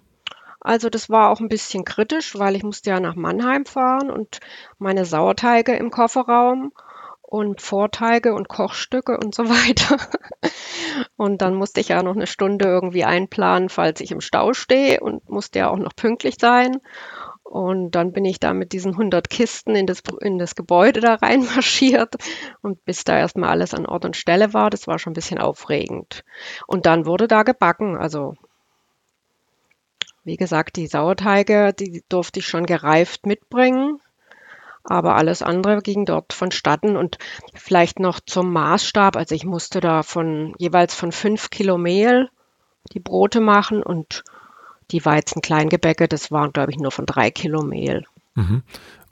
Also 0.60 0.90
das 0.90 1.08
war 1.08 1.30
auch 1.30 1.40
ein 1.40 1.48
bisschen 1.48 1.84
kritisch, 1.84 2.36
weil 2.38 2.56
ich 2.56 2.64
musste 2.64 2.90
ja 2.90 2.98
nach 2.98 3.14
Mannheim 3.14 3.66
fahren 3.66 4.10
und 4.10 4.40
meine 4.78 5.04
Sauerteige 5.04 5.72
im 5.76 5.90
Kofferraum 5.90 6.72
und 7.22 7.60
Vorteige 7.60 8.34
und 8.34 8.48
Kochstücke 8.48 9.18
und 9.18 9.34
so 9.34 9.44
weiter. 9.48 9.98
Und 11.16 11.42
dann 11.42 11.54
musste 11.54 11.80
ich 11.80 11.88
ja 11.88 12.02
noch 12.02 12.16
eine 12.16 12.26
Stunde 12.26 12.66
irgendwie 12.66 13.04
einplanen, 13.04 13.68
falls 13.68 14.00
ich 14.00 14.10
im 14.10 14.20
Stau 14.20 14.54
stehe 14.54 15.00
und 15.00 15.28
musste 15.28 15.60
ja 15.60 15.68
auch 15.68 15.78
noch 15.78 15.94
pünktlich 15.94 16.36
sein. 16.40 16.80
Und 17.48 17.92
dann 17.92 18.12
bin 18.12 18.24
ich 18.24 18.40
da 18.40 18.52
mit 18.52 18.72
diesen 18.72 18.92
100 18.92 19.30
Kisten 19.30 19.76
in 19.76 19.86
das, 19.86 20.02
in 20.20 20.38
das 20.38 20.56
Gebäude 20.56 21.00
da 21.00 21.14
reinmarschiert. 21.14 22.16
Und 22.60 22.84
bis 22.84 23.04
da 23.04 23.18
erstmal 23.18 23.50
alles 23.50 23.72
an 23.72 23.86
Ort 23.86 24.04
und 24.04 24.16
Stelle 24.16 24.52
war, 24.52 24.68
das 24.68 24.86
war 24.86 24.98
schon 24.98 25.12
ein 25.12 25.14
bisschen 25.14 25.38
aufregend. 25.38 26.24
Und 26.66 26.86
dann 26.86 27.06
wurde 27.06 27.28
da 27.28 27.44
gebacken. 27.44 27.96
Also, 27.96 28.34
wie 30.24 30.36
gesagt, 30.36 30.76
die 30.76 30.88
Sauerteige, 30.88 31.72
die 31.72 32.02
durfte 32.08 32.40
ich 32.40 32.46
schon 32.46 32.66
gereift 32.66 33.26
mitbringen. 33.26 34.00
Aber 34.82 35.16
alles 35.16 35.42
andere 35.42 35.82
ging 35.82 36.04
dort 36.04 36.32
vonstatten 36.32 36.96
und 36.96 37.18
vielleicht 37.54 37.98
noch 37.98 38.20
zum 38.20 38.52
Maßstab. 38.52 39.16
Also 39.16 39.34
ich 39.34 39.44
musste 39.44 39.80
da 39.80 40.02
von 40.02 40.54
jeweils 40.58 40.94
von 40.94 41.10
fünf 41.10 41.50
Kilo 41.50 41.76
Mehl 41.78 42.28
die 42.92 43.00
Brote 43.00 43.40
machen 43.40 43.82
und 43.82 44.22
die 44.90 45.04
Weizen-Kleingebäcke, 45.04 46.08
das 46.08 46.30
waren, 46.30 46.52
glaube 46.52 46.70
ich, 46.70 46.78
nur 46.78 46.92
von 46.92 47.06
drei 47.06 47.30
Kilo 47.30 47.62
Mehl. 47.62 48.04
Mhm. 48.34 48.62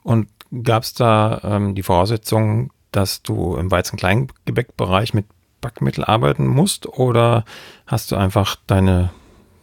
Und 0.03 0.29
gab 0.63 0.83
es 0.83 0.93
da 0.93 1.41
ähm, 1.43 1.75
die 1.75 1.83
Voraussetzung, 1.83 2.71
dass 2.91 3.21
du 3.21 3.55
im 3.55 3.71
Weizen-Kleingebäck-Bereich 3.71 5.13
mit 5.13 5.25
Backmittel 5.61 6.03
arbeiten 6.03 6.47
musst 6.47 6.85
oder 6.87 7.43
hast 7.87 8.11
du 8.11 8.15
einfach 8.15 8.55
deine 8.67 9.11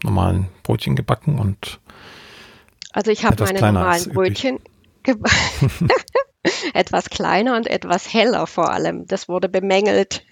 normalen 0.02 0.48
Brötchen 0.64 0.96
gebacken 0.96 1.38
und 1.38 1.78
also 2.92 3.10
ich 3.10 3.24
habe 3.24 3.44
meine 3.44 3.60
normalen 3.60 4.12
Brötchen 4.12 4.58
etwas 6.74 7.08
kleiner 7.08 7.56
und 7.56 7.66
etwas 7.66 8.12
heller 8.12 8.46
vor 8.46 8.70
allem. 8.70 9.06
Das 9.06 9.28
wurde 9.28 9.48
bemängelt. 9.48 10.24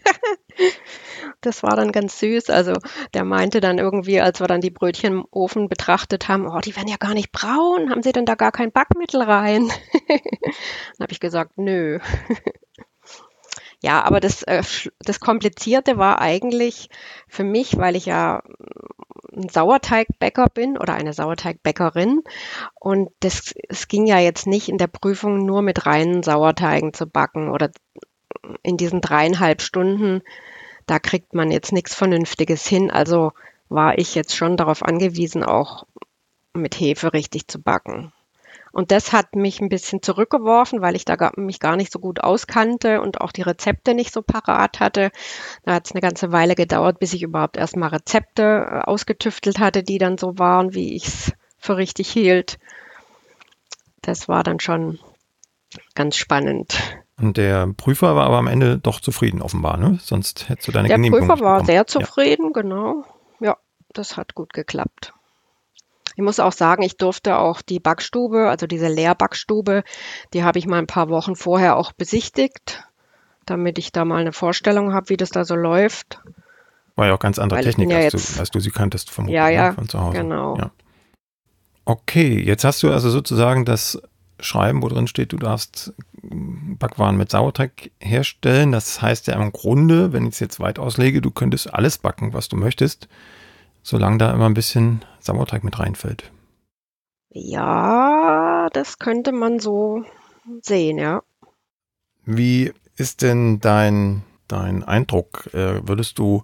Das 1.41 1.63
war 1.63 1.77
dann 1.77 1.93
ganz 1.93 2.19
süß. 2.19 2.51
Also 2.51 2.75
der 3.15 3.25
meinte 3.25 3.61
dann 3.61 3.79
irgendwie, 3.79 4.21
als 4.21 4.41
wir 4.41 4.47
dann 4.47 4.61
die 4.61 4.71
Brötchen 4.71 5.13
im 5.13 5.27
Ofen 5.31 5.69
betrachtet 5.69 6.29
haben, 6.29 6.47
oh, 6.47 6.61
die 6.61 6.77
werden 6.77 6.89
ja 6.89 6.97
gar 6.97 7.15
nicht 7.15 7.33
braun. 7.33 7.91
Haben 7.91 8.03
Sie 8.03 8.13
denn 8.13 8.27
da 8.27 8.35
gar 8.35 8.53
kein 8.53 8.73
Backmittel 8.73 9.23
rein? 9.23 9.69
dann 10.09 11.01
habe 11.01 11.13
ich 11.13 11.21
gesagt, 11.21 11.57
nö. 11.57 11.99
ja, 13.83 14.03
aber 14.03 14.21
das, 14.21 14.43
äh, 14.43 14.63
das 15.01 15.21
Komplizierte 15.21 15.97
war 15.97 16.21
eigentlich 16.21 16.91
für 17.29 17.45
mich, 17.45 17.79
weil 17.79 17.97
ich 17.97 18.07
ja 18.07 18.43
ein 19.33 19.49
Sauerteigbäcker 19.49 20.49
bin 20.53 20.77
oder 20.77 20.95
eine 20.95 21.13
Sauerteigbäckerin. 21.13 22.23
Und 22.75 23.11
das, 23.21 23.55
es 23.69 23.89
ging 23.89 24.07
ja 24.07 24.19
jetzt 24.19 24.47
nicht 24.47 24.69
in 24.69 24.79
der 24.79 24.89
Prüfung 24.89 25.47
nur 25.47 25.63
mit 25.63 25.87
reinen 25.87 26.23
Sauerteigen 26.23 26.93
zu 26.93 27.07
backen 27.07 27.51
oder 27.51 27.71
in 28.63 28.77
diesen 28.77 29.01
dreieinhalb 29.01 29.63
Stunden 29.63 30.23
da 30.91 30.99
kriegt 30.99 31.35
man 31.35 31.53
jetzt 31.53 31.73
nichts 31.73 31.95
Vernünftiges 31.95 32.67
hin. 32.67 32.91
Also 32.91 33.33
war 33.69 33.97
ich 33.99 34.17
jetzt 34.17 34.35
schon 34.35 34.57
darauf 34.57 34.83
angewiesen, 34.83 35.45
auch 35.45 35.87
mit 36.53 36.75
Hefe 36.75 37.13
richtig 37.13 37.47
zu 37.47 37.63
backen. 37.63 38.13
Und 38.73 38.91
das 38.91 39.13
hat 39.13 39.37
mich 39.37 39.61
ein 39.61 39.69
bisschen 39.69 40.03
zurückgeworfen, 40.03 40.81
weil 40.81 40.97
ich 40.97 41.05
da 41.05 41.15
gar, 41.15 41.33
mich 41.37 41.61
gar 41.61 41.77
nicht 41.77 41.93
so 41.93 42.01
gut 42.01 42.21
auskannte 42.21 43.01
und 43.01 43.21
auch 43.21 43.31
die 43.31 43.43
Rezepte 43.43 43.95
nicht 43.95 44.13
so 44.13 44.21
parat 44.21 44.81
hatte. 44.81 45.13
Da 45.63 45.75
hat 45.75 45.87
es 45.87 45.93
eine 45.93 46.01
ganze 46.01 46.33
Weile 46.33 46.57
gedauert, 46.57 46.99
bis 46.99 47.13
ich 47.13 47.23
überhaupt 47.23 47.57
erstmal 47.57 47.91
Rezepte 47.91 48.43
äh, 48.43 48.81
ausgetüftelt 48.81 49.61
hatte, 49.61 49.85
die 49.85 49.99
dann 49.99 50.19
so 50.19 50.41
waren, 50.41 50.75
wie 50.75 50.97
ich 50.97 51.07
es 51.07 51.33
für 51.57 51.77
richtig 51.77 52.11
hielt. 52.11 52.59
Das 54.03 54.29
war 54.29 54.43
dann 54.43 54.59
schon 54.59 54.99
ganz 55.95 56.17
spannend. 56.17 56.79
Und 57.19 57.37
der 57.37 57.67
Prüfer 57.77 58.17
war 58.17 58.27
aber 58.27 58.39
am 58.39 58.47
Ende 58.47 58.79
doch 58.79 59.01
zufrieden, 59.01 59.43
offenbar, 59.43 59.77
ne? 59.77 59.99
Sonst 60.03 60.49
hättest 60.49 60.69
du 60.69 60.73
deine 60.73 60.89
der 60.89 60.97
Genehmigung. 60.97 61.29
Der 61.29 61.35
Prüfer 61.35 61.45
war 61.45 61.65
sehr 61.65 61.87
zufrieden, 61.87 62.53
ja. 62.55 62.63
genau. 62.63 63.05
Ja, 63.41 63.57
das 63.93 64.17
hat 64.17 64.35
gut 64.35 64.53
geklappt. 64.53 65.13
Ich 66.17 66.23
muss 66.23 66.41
auch 66.41 66.53
sagen, 66.53 66.83
ich 66.83 66.97
durfte 66.97 67.39
auch 67.39 67.63
die 67.63 67.79
Backstube, 67.81 68.49
also 68.49 68.67
diese 68.67 68.89
Leerbackstube, 68.89 69.85
die 70.33 70.45
habe 70.45 70.59
ich 70.59 70.67
mal 70.67 70.79
ein 70.79 70.87
paar 70.87 71.09
Wochen 71.09 71.37
vorher 71.37 71.77
auch 71.77 71.93
besichtigt, 71.93 72.83
damit 73.47 73.79
ich 73.79 73.93
da 73.93 74.05
mal 74.05 74.21
eine 74.21 74.33
Vorstellung 74.33 74.93
habe, 74.93 75.09
wie 75.09 75.17
das 75.17 75.31
da 75.31 75.45
so 75.45 75.55
läuft. 75.55 76.21
War 76.97 77.07
ja 77.07 77.15
auch 77.15 77.21
ganz 77.21 77.39
andere 77.39 77.59
Weil 77.59 77.65
Technik, 77.65 77.91
ja 77.91 77.99
als, 77.99 78.13
jetzt, 78.13 78.37
du, 78.37 78.41
als, 78.41 78.51
du, 78.51 78.61
sie 78.61 78.71
kanntest 78.71 79.11
vom 79.11 79.29
ja, 79.29 79.49
ja, 79.49 79.69
ne, 79.69 79.75
von 79.75 79.89
zu 79.89 80.01
Hause. 80.01 80.19
Genau. 80.19 80.57
Ja. 80.57 80.71
Okay, 81.85 82.41
jetzt 82.41 82.65
hast 82.65 82.83
du 82.83 82.91
also 82.93 83.09
sozusagen 83.11 83.65
das 83.65 84.01
Schreiben, 84.43 84.83
wo 84.83 84.89
drin 84.89 85.07
steht, 85.07 85.33
du 85.33 85.37
darfst 85.37 85.93
Backwaren 86.23 87.17
mit 87.17 87.31
Sauerteig 87.31 87.91
herstellen. 87.99 88.73
Das 88.73 89.01
heißt 89.01 89.27
ja 89.27 89.35
im 89.35 89.53
Grunde, 89.53 90.13
wenn 90.13 90.25
ich 90.25 90.35
es 90.35 90.41
jetzt 90.41 90.61
weit 90.61 90.79
auslege, 90.79 91.21
du 91.21 91.31
könntest 91.31 91.73
alles 91.73 91.99
backen, 91.99 92.33
was 92.33 92.49
du 92.49 92.57
möchtest, 92.57 93.09
solange 93.83 94.19
da 94.19 94.33
immer 94.33 94.47
ein 94.47 94.55
bisschen 94.55 95.05
Sauerteig 95.21 95.65
mit 95.65 95.79
reinfällt. 95.79 96.31
Ja, 97.31 98.69
das 98.73 98.99
könnte 98.99 99.33
man 99.33 99.61
so 99.61 100.05
sehen, 100.63 100.99
ja. 100.99 101.23
Wie 102.25 102.73
ist 102.97 103.23
denn 103.23 103.61
dein, 103.61 104.23
dein 104.49 104.83
Eindruck? 104.83 105.49
Äh, 105.55 105.87
würdest 105.87 106.19
du 106.19 106.43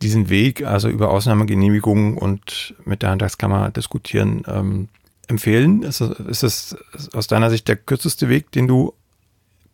diesen 0.00 0.30
Weg, 0.30 0.64
also 0.64 0.88
über 0.88 1.10
Ausnahmegenehmigungen 1.10 2.18
und 2.18 2.74
mit 2.84 3.02
der 3.02 3.10
Handwerkskammer 3.10 3.70
diskutieren, 3.70 4.42
ähm, 4.48 4.88
empfehlen? 5.28 5.82
Ist, 5.82 6.00
ist 6.00 6.42
es 6.42 6.76
aus 7.14 7.26
deiner 7.26 7.50
Sicht 7.50 7.68
der 7.68 7.76
kürzeste 7.76 8.28
Weg, 8.28 8.50
den 8.52 8.68
du 8.68 8.94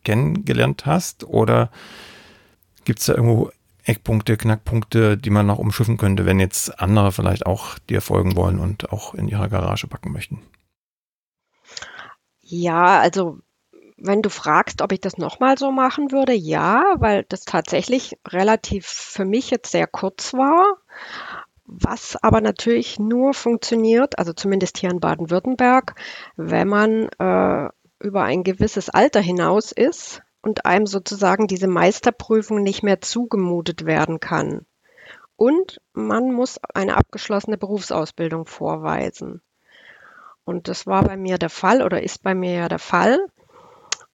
kennengelernt 0.05 0.87
hast? 0.87 1.25
Oder 1.25 1.71
gibt 2.85 3.01
es 3.01 3.07
da 3.07 3.15
irgendwo 3.15 3.51
Eckpunkte, 3.85 4.37
Knackpunkte, 4.37 5.17
die 5.17 5.31
man 5.31 5.47
noch 5.47 5.59
umschiffen 5.59 5.97
könnte, 5.97 6.27
wenn 6.27 6.41
jetzt 6.41 6.79
andere 6.81 7.11
vielleicht 7.13 7.47
auch 7.47 7.79
dir 7.79 8.03
folgen 8.03 8.37
wollen 8.37 8.59
und 8.59 8.93
auch 8.93 9.15
in 9.15 9.29
ihrer 9.29 9.49
Garage 9.49 9.87
backen 9.87 10.13
möchten? 10.13 10.43
Ja, 12.41 13.01
also 13.01 13.39
wenn 13.97 14.23
du 14.23 14.31
fragst, 14.31 14.81
ob 14.81 14.93
ich 14.93 15.01
das 15.01 15.19
nochmal 15.19 15.59
so 15.59 15.73
machen 15.73 16.13
würde, 16.13 16.33
ja, 16.33 16.85
weil 16.99 17.25
das 17.29 17.45
tatsächlich 17.45 18.17
relativ 18.29 18.87
für 18.87 19.25
mich 19.25 19.51
jetzt 19.51 19.73
sehr 19.73 19.87
kurz 19.87 20.35
war. 20.35 20.65
Was 21.71 22.17
aber 22.23 22.41
natürlich 22.41 22.99
nur 22.99 23.35
funktioniert, 23.35 24.19
also 24.19 24.33
zumindest 24.33 24.79
hier 24.79 24.89
in 24.89 25.01
Baden-Württemberg, 25.01 25.97
wenn 26.35 26.67
man 26.67 27.11
äh, 27.19 27.69
über 28.01 28.23
ein 28.23 28.43
gewisses 28.43 28.89
Alter 28.89 29.21
hinaus 29.21 29.71
ist 29.73 30.23
und 30.41 30.65
einem 30.65 30.87
sozusagen 30.87 31.47
diese 31.47 31.69
Meisterprüfung 31.69 32.63
nicht 32.63 32.83
mehr 32.83 33.03
zugemutet 33.03 33.85
werden 33.85 34.19
kann. 34.19 34.65
Und 35.37 35.79
man 35.93 36.33
muss 36.33 36.59
eine 36.73 36.97
abgeschlossene 36.97 37.59
Berufsausbildung 37.59 38.47
vorweisen. 38.47 39.43
Und 40.45 40.69
das 40.69 40.87
war 40.87 41.05
bei 41.05 41.19
mir 41.19 41.37
der 41.37 41.51
Fall 41.51 41.83
oder 41.83 42.03
ist 42.03 42.23
bei 42.23 42.35
mir 42.35 42.55
ja 42.55 42.69
der 42.71 42.79
Fall. 42.79 43.19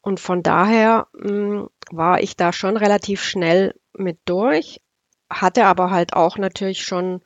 Und 0.00 0.18
von 0.18 0.42
daher 0.42 1.06
mh, 1.12 1.28
hm, 1.28 1.68
war 1.92 2.20
ich 2.20 2.36
da 2.36 2.52
schon 2.52 2.76
relativ 2.76 3.22
schnell 3.22 3.78
mit 3.92 4.18
durch, 4.24 4.80
hatte 5.30 5.66
aber 5.66 5.92
halt 5.92 6.14
auch 6.14 6.36
natürlich 6.36 6.82
schon 6.82 7.22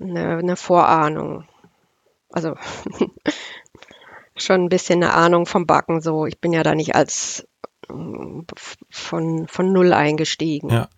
eine, 0.00 0.38
eine 0.38 0.56
Vorahnung. 0.56 1.44
Also 2.30 2.54
schon 4.36 4.64
ein 4.64 4.68
bisschen 4.68 5.02
eine 5.02 5.14
Ahnung 5.14 5.46
vom 5.46 5.66
Backen. 5.66 6.00
So, 6.00 6.26
ich 6.26 6.40
bin 6.40 6.52
ja 6.52 6.62
da 6.62 6.74
nicht 6.74 6.94
als 6.94 7.46
von, 8.90 9.46
von 9.48 9.72
null 9.72 9.92
eingestiegen. 9.92 10.70
Ja. 10.70 10.88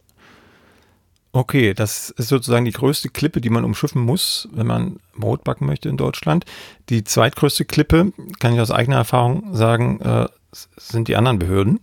Okay, 1.35 1.73
das 1.73 2.11
ist 2.11 2.29
sozusagen 2.29 2.67
die 2.67 2.73
größte 2.73 3.09
Klippe, 3.09 3.41
die 3.41 3.49
man 3.49 3.65
umschiffen 3.65 4.03
muss, 4.03 4.49
wenn 4.53 4.67
man 4.67 4.99
Brot 5.17 5.45
backen 5.45 5.65
möchte 5.65 5.89
in 5.89 5.97
Deutschland. 5.97 6.45
Die 6.91 7.05
zweitgrößte 7.05 7.65
Klippe, 7.65 8.13
kann 8.39 8.53
ich 8.53 8.61
aus 8.61 8.71
eigener 8.71 8.97
Erfahrung 8.99 9.55
sagen, 9.55 9.99
äh, 10.03 10.29
sind 10.77 11.09
die 11.09 11.17
anderen 11.17 11.39
Behörden 11.39 11.81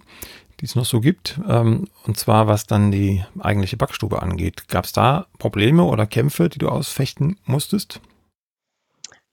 die 0.59 0.65
es 0.65 0.75
noch 0.75 0.85
so 0.85 0.99
gibt. 0.99 1.39
Ähm, 1.47 1.87
und 2.05 2.17
zwar, 2.17 2.47
was 2.47 2.65
dann 2.65 2.91
die 2.91 3.23
eigentliche 3.39 3.77
Backstube 3.77 4.21
angeht. 4.21 4.67
Gab 4.67 4.85
es 4.85 4.93
da 4.93 5.27
Probleme 5.37 5.83
oder 5.83 6.05
Kämpfe, 6.05 6.49
die 6.49 6.59
du 6.59 6.69
ausfechten 6.69 7.37
musstest? 7.45 8.01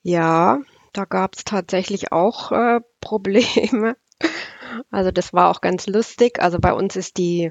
Ja, 0.02 0.60
da 0.92 1.04
gab 1.04 1.34
es 1.34 1.44
tatsächlich 1.44 2.12
auch 2.12 2.52
äh, 2.52 2.80
Probleme. 3.00 3.96
Also 4.90 5.10
das 5.10 5.32
war 5.32 5.50
auch 5.50 5.60
ganz 5.60 5.86
lustig. 5.86 6.40
Also 6.40 6.58
bei 6.58 6.72
uns 6.72 6.96
ist 6.96 7.18
die, 7.18 7.50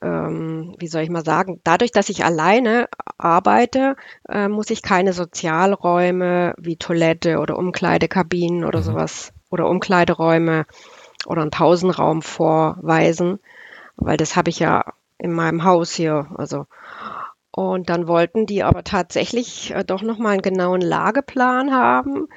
ähm, 0.00 0.74
wie 0.78 0.88
soll 0.88 1.02
ich 1.02 1.10
mal 1.10 1.24
sagen, 1.24 1.60
dadurch, 1.64 1.92
dass 1.92 2.08
ich 2.08 2.24
alleine 2.24 2.88
arbeite, 3.18 3.96
äh, 4.28 4.48
muss 4.48 4.70
ich 4.70 4.82
keine 4.82 5.12
Sozialräume 5.12 6.54
wie 6.58 6.76
Toilette 6.76 7.38
oder 7.38 7.58
Umkleidekabinen 7.58 8.64
oder 8.64 8.80
mhm. 8.80 8.84
sowas 8.84 9.32
oder 9.50 9.68
Umkleideräume 9.68 10.66
oder 11.26 11.42
einen 11.42 11.50
Pausenraum 11.50 12.22
vorweisen, 12.22 13.38
weil 13.96 14.16
das 14.16 14.36
habe 14.36 14.50
ich 14.50 14.58
ja 14.58 14.92
in 15.18 15.32
meinem 15.32 15.64
Haus 15.64 15.92
hier. 15.92 16.28
Also 16.36 16.66
und 17.54 17.90
dann 17.90 18.08
wollten 18.08 18.46
die 18.46 18.62
aber 18.62 18.82
tatsächlich 18.82 19.72
äh, 19.72 19.84
doch 19.84 20.00
nochmal 20.00 20.32
einen 20.32 20.42
genauen 20.42 20.80
Lageplan 20.80 21.72
haben, 21.72 22.28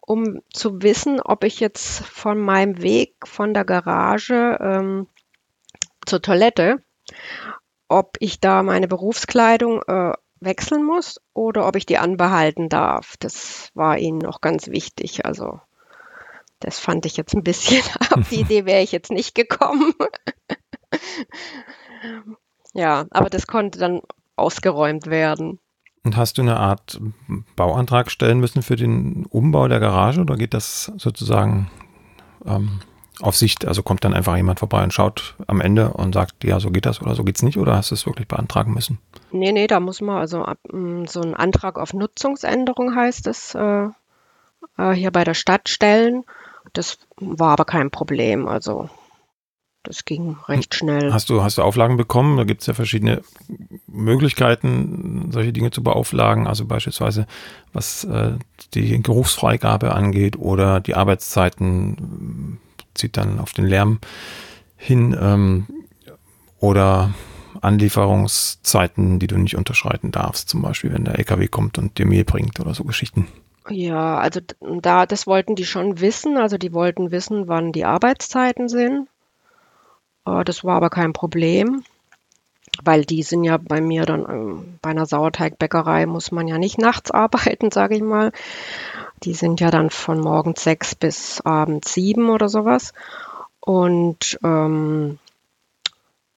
um 0.00 0.40
zu 0.50 0.82
wissen, 0.82 1.20
ob 1.20 1.44
ich 1.44 1.60
jetzt 1.60 2.04
von 2.06 2.40
meinem 2.40 2.80
Weg 2.80 3.14
von 3.24 3.52
der 3.52 3.66
Garage 3.66 4.58
ähm, 4.60 5.06
zur 6.06 6.22
Toilette, 6.22 6.82
ob 7.88 8.16
ich 8.18 8.40
da 8.40 8.62
meine 8.62 8.88
Berufskleidung 8.88 9.82
äh, 9.86 10.14
wechseln 10.40 10.84
muss 10.84 11.20
oder 11.34 11.68
ob 11.68 11.76
ich 11.76 11.84
die 11.84 11.98
anbehalten 11.98 12.70
darf. 12.70 13.16
Das 13.18 13.70
war 13.74 13.98
ihnen 13.98 14.18
noch 14.18 14.40
ganz 14.40 14.68
wichtig. 14.68 15.26
Also 15.26 15.60
das 16.62 16.78
fand 16.78 17.06
ich 17.06 17.16
jetzt 17.16 17.34
ein 17.34 17.42
bisschen, 17.42 17.82
auf 18.10 18.28
die 18.28 18.40
Idee 18.40 18.64
wäre 18.64 18.82
ich 18.82 18.92
jetzt 18.92 19.10
nicht 19.10 19.34
gekommen. 19.34 19.94
ja, 22.72 23.06
aber 23.10 23.30
das 23.30 23.46
konnte 23.46 23.78
dann 23.78 24.00
ausgeräumt 24.36 25.06
werden. 25.06 25.58
Und 26.04 26.16
hast 26.16 26.38
du 26.38 26.42
eine 26.42 26.56
Art 26.56 27.00
Bauantrag 27.54 28.10
stellen 28.10 28.40
müssen 28.40 28.62
für 28.62 28.76
den 28.76 29.24
Umbau 29.26 29.68
der 29.68 29.78
Garage 29.78 30.20
oder 30.20 30.36
geht 30.36 30.52
das 30.52 30.92
sozusagen 30.96 31.70
ähm, 32.44 32.80
auf 33.20 33.36
Sicht? 33.36 33.66
Also 33.66 33.84
kommt 33.84 34.04
dann 34.04 34.12
einfach 34.12 34.36
jemand 34.36 34.58
vorbei 34.58 34.82
und 34.82 34.92
schaut 34.92 35.36
am 35.46 35.60
Ende 35.60 35.92
und 35.92 36.14
sagt, 36.14 36.42
ja, 36.42 36.58
so 36.58 36.70
geht 36.70 36.86
das 36.86 37.00
oder 37.00 37.14
so 37.14 37.22
geht 37.22 37.36
es 37.36 37.42
nicht 37.42 37.56
oder 37.56 37.76
hast 37.76 37.92
du 37.92 37.94
es 37.94 38.04
wirklich 38.04 38.26
beantragen 38.26 38.74
müssen? 38.74 38.98
Nee, 39.30 39.52
nee, 39.52 39.68
da 39.68 39.78
muss 39.78 40.00
man 40.00 40.16
also 40.16 40.44
mm, 40.72 41.04
so 41.06 41.20
einen 41.20 41.34
Antrag 41.34 41.78
auf 41.78 41.94
Nutzungsänderung 41.94 42.96
heißt 42.96 43.28
es 43.28 43.54
äh, 43.54 43.88
äh, 44.78 44.92
hier 44.92 45.12
bei 45.12 45.22
der 45.22 45.34
Stadt 45.34 45.68
stellen. 45.68 46.24
Das 46.72 46.98
war 47.16 47.50
aber 47.50 47.64
kein 47.64 47.90
Problem. 47.90 48.48
Also 48.48 48.88
das 49.82 50.04
ging 50.04 50.36
recht 50.46 50.74
schnell. 50.74 51.12
Hast 51.12 51.28
du, 51.28 51.42
hast 51.42 51.58
du 51.58 51.62
Auflagen 51.62 51.96
bekommen? 51.96 52.36
Da 52.36 52.44
gibt 52.44 52.60
es 52.60 52.68
ja 52.68 52.74
verschiedene 52.74 53.22
Möglichkeiten, 53.88 55.30
solche 55.32 55.52
Dinge 55.52 55.72
zu 55.72 55.82
beauflagen. 55.82 56.46
Also 56.46 56.66
beispielsweise, 56.66 57.26
was 57.72 58.04
äh, 58.04 58.34
die 58.74 59.02
Geruchsfreigabe 59.02 59.92
angeht 59.94 60.38
oder 60.38 60.80
die 60.80 60.94
Arbeitszeiten, 60.94 62.60
zieht 62.94 63.16
dann 63.16 63.40
auf 63.40 63.52
den 63.52 63.66
Lärm 63.66 63.98
hin 64.76 65.16
ähm, 65.20 65.66
oder 66.60 67.12
Anlieferungszeiten, 67.60 69.18
die 69.18 69.26
du 69.26 69.36
nicht 69.36 69.56
unterschreiten 69.56 70.12
darfst, 70.12 70.48
zum 70.48 70.62
Beispiel, 70.62 70.92
wenn 70.92 71.04
der 71.04 71.18
LKW 71.18 71.48
kommt 71.48 71.78
und 71.78 71.98
dir 71.98 72.06
Mehl 72.06 72.24
bringt 72.24 72.60
oder 72.60 72.74
so 72.74 72.84
Geschichten. 72.84 73.26
Ja, 73.68 74.18
also 74.18 74.40
da, 74.60 75.06
das 75.06 75.26
wollten 75.26 75.54
die 75.56 75.64
schon 75.64 76.00
wissen. 76.00 76.36
Also 76.36 76.58
die 76.58 76.72
wollten 76.72 77.10
wissen, 77.10 77.48
wann 77.48 77.72
die 77.72 77.84
Arbeitszeiten 77.84 78.68
sind. 78.68 79.08
Äh, 80.26 80.44
das 80.44 80.64
war 80.64 80.76
aber 80.76 80.90
kein 80.90 81.12
Problem, 81.12 81.84
weil 82.82 83.04
die 83.04 83.22
sind 83.22 83.44
ja 83.44 83.58
bei 83.58 83.80
mir 83.80 84.06
dann 84.06 84.26
ähm, 84.28 84.78
bei 84.82 84.90
einer 84.90 85.06
Sauerteigbäckerei 85.06 86.06
muss 86.06 86.32
man 86.32 86.48
ja 86.48 86.58
nicht 86.58 86.78
nachts 86.80 87.10
arbeiten, 87.10 87.70
sage 87.70 87.96
ich 87.96 88.02
mal. 88.02 88.32
Die 89.24 89.34
sind 89.34 89.60
ja 89.60 89.70
dann 89.70 89.90
von 89.90 90.20
morgens 90.20 90.64
sechs 90.64 90.94
bis 90.94 91.40
abends 91.42 91.94
sieben 91.94 92.30
oder 92.30 92.48
sowas. 92.48 92.92
Und 93.60 94.38
ähm, 94.44 95.18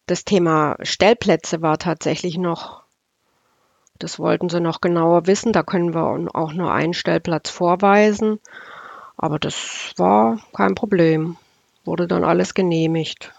das 0.08 0.26
Thema 0.26 0.78
Stellplätze 0.82 1.62
war 1.62 1.78
tatsächlich 1.80 2.38
noch, 2.38 2.85
das 4.00 4.20
wollten 4.20 4.50
sie 4.50 4.60
noch 4.60 4.82
genauer 4.82 5.28
wissen. 5.28 5.54
Da 5.54 5.64
können 5.64 5.94
wir 5.94 6.28
auch 6.36 6.54
nur 6.54 6.72
einen 6.72 6.94
Stellplatz 6.94 7.50
vorweisen. 7.50 8.40
Aber 9.18 9.40
das 9.40 9.94
war 9.98 10.40
kein 10.54 10.76
Problem. 10.76 11.38
Wurde 11.86 12.08
dann 12.08 12.24
alles 12.24 12.54
genehmigt. 12.54 13.34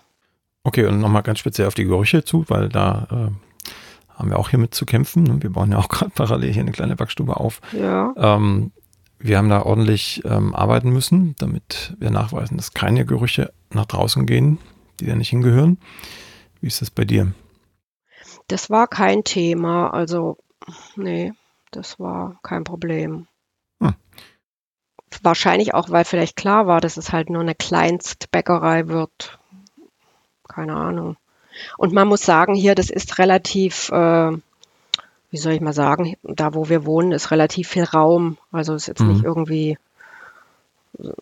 Okay, 0.65 0.87
und 0.87 1.01
nochmal 1.01 1.23
ganz 1.23 1.39
speziell 1.39 1.69
auf 1.69 1.75
die 1.75 1.85
Gerüche 1.85 2.25
zu, 2.25 2.45
weil 2.49 2.69
da 2.69 3.07
äh, 3.11 4.15
haben 4.19 4.31
wir 4.31 4.39
auch 4.39 4.49
hier 4.49 4.59
mit 4.59 4.75
zu 4.75 4.87
kämpfen. 4.87 5.23
Ne? 5.25 5.43
Wir 5.43 5.51
bauen 5.51 5.71
ja 5.71 5.79
auch 5.79 5.89
gerade 5.91 6.11
parallel 6.15 6.53
hier 6.53 6.63
eine 6.63 6.73
kleine 6.73 6.97
Backstube 6.97 7.37
auf. 7.37 7.61
Ja. 7.73 8.13
Ähm, 8.17 8.73
wir 9.19 9.39
haben 9.39 9.49
da 9.49 9.63
ordentlich 9.63 10.23
ähm, 10.25 10.55
arbeiten 10.55 10.91
müssen, 10.91 11.37
damit 11.39 11.95
wir 11.99 12.11
nachweisen, 12.11 12.57
dass 12.57 12.75
keine 12.75 13.05
Gerüche 13.05 13.53
nach 13.73 13.87
draußen 13.87 14.27
gehen, 14.27 14.59
die 15.01 15.07
da 15.07 15.15
nicht 15.15 15.31
hingehören. 15.31 15.79
Wie 16.61 16.67
ist 16.67 16.83
das 16.83 16.91
bei 16.91 17.05
dir? 17.05 17.33
Das 18.49 18.71
war 18.71 18.87
kein 18.87 19.25
Thema. 19.25 19.91
Also, 19.91 20.39
nee, 20.97 21.33
das 21.71 21.99
war 21.99 22.39
kein 22.43 22.65
Problem. 22.65 23.27
Hm. 23.81 23.95
Wahrscheinlich 25.23 25.75
auch, 25.75 25.91
weil 25.91 26.05
vielleicht 26.05 26.37
klar 26.37 26.67
war, 26.67 26.81
dass 26.81 26.97
es 26.97 27.13
halt 27.13 27.31
nur 27.31 27.43
eine 27.43 27.55
Kleinstbäckerei 27.55 28.89
wird 28.89 29.39
keine 30.57 30.75
Ahnung. 30.75 31.17
Und 31.77 31.93
man 31.93 32.09
muss 32.09 32.23
sagen, 32.23 32.55
hier, 32.55 32.75
das 32.75 32.91
ist 32.91 33.19
relativ, 33.19 33.91
äh, 33.91 34.33
wie 35.31 35.37
soll 35.37 35.53
ich 35.53 35.61
mal 35.61 35.75
sagen, 35.75 36.17
da 36.23 36.55
wo 36.55 36.69
wir 36.69 36.87
wohnen, 36.87 37.13
ist 37.13 37.31
relativ 37.31 37.69
viel 37.69 37.85
Raum. 37.85 38.39
Also 38.53 38.75
ist 38.75 38.87
jetzt 38.87 39.01
mhm. 39.01 39.09
nicht 39.09 39.25
irgendwie 39.25 39.79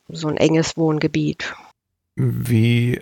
so 0.08 0.28
ein 0.28 0.36
enges 0.36 0.76
Wohngebiet. 0.76 1.54
Wie 2.14 3.00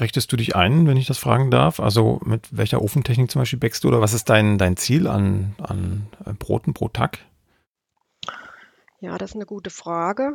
richtest 0.00 0.32
du 0.32 0.36
dich 0.36 0.56
ein, 0.56 0.86
wenn 0.86 0.96
ich 0.96 1.06
das 1.06 1.18
fragen 1.18 1.50
darf? 1.50 1.80
Also 1.80 2.20
mit 2.24 2.56
welcher 2.56 2.82
Ofentechnik 2.82 3.30
zum 3.30 3.40
Beispiel 3.40 3.58
bäckst 3.58 3.84
du 3.84 3.88
oder 3.88 4.00
was 4.00 4.12
ist 4.12 4.28
dein, 4.28 4.58
dein 4.58 4.76
Ziel 4.76 5.06
an, 5.06 5.54
an 5.58 6.06
Broten 6.38 6.74
pro 6.74 6.88
Tag? 6.88 7.18
Ja, 9.00 9.16
das 9.16 9.30
ist 9.30 9.36
eine 9.36 9.46
gute 9.46 9.70
Frage. 9.70 10.34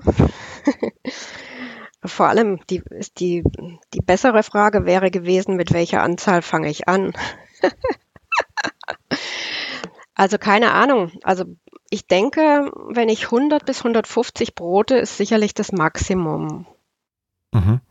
Vor 2.04 2.28
allem 2.28 2.60
die, 2.70 2.84
die, 3.18 3.44
die 3.94 4.02
bessere 4.02 4.44
Frage 4.44 4.86
wäre 4.86 5.12
gewesen, 5.12 5.56
mit 5.56 5.74
welcher 5.74 6.02
Anzahl 6.02 6.42
fange 6.42 6.70
ich 6.70 6.88
an? 6.88 7.14
also 10.16 10.38
keine 10.38 10.72
Ahnung. 10.72 11.12
Also 11.24 11.46
ich 11.90 12.08
denke, 12.08 12.72
wenn 12.90 13.10
ich 13.10 13.26
100 13.26 13.66
bis 13.66 13.80
150 13.80 14.56
Brote 14.56 14.98
ist 14.98 15.18
sicherlich 15.18 15.54
das 15.54 15.72
Maximum. 15.72 16.66
Mhm. 17.54 17.82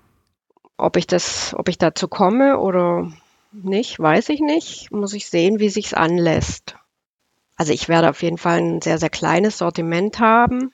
Ob 0.76 0.96
ich 0.96 1.06
das, 1.06 1.54
ob 1.56 1.68
ich 1.68 1.78
dazu 1.78 2.08
komme 2.08 2.58
oder 2.58 3.12
nicht, 3.52 3.98
weiß 4.00 4.28
ich 4.30 4.40
nicht. 4.40 4.90
Muss 4.90 5.12
ich 5.12 5.28
sehen, 5.28 5.60
wie 5.60 5.68
sich's 5.68 5.94
anlässt. 5.94 6.76
Also 7.56 7.72
ich 7.72 7.88
werde 7.88 8.10
auf 8.10 8.22
jeden 8.22 8.38
Fall 8.38 8.58
ein 8.58 8.82
sehr, 8.82 8.98
sehr 8.98 9.10
kleines 9.10 9.58
Sortiment 9.58 10.18
haben 10.18 10.72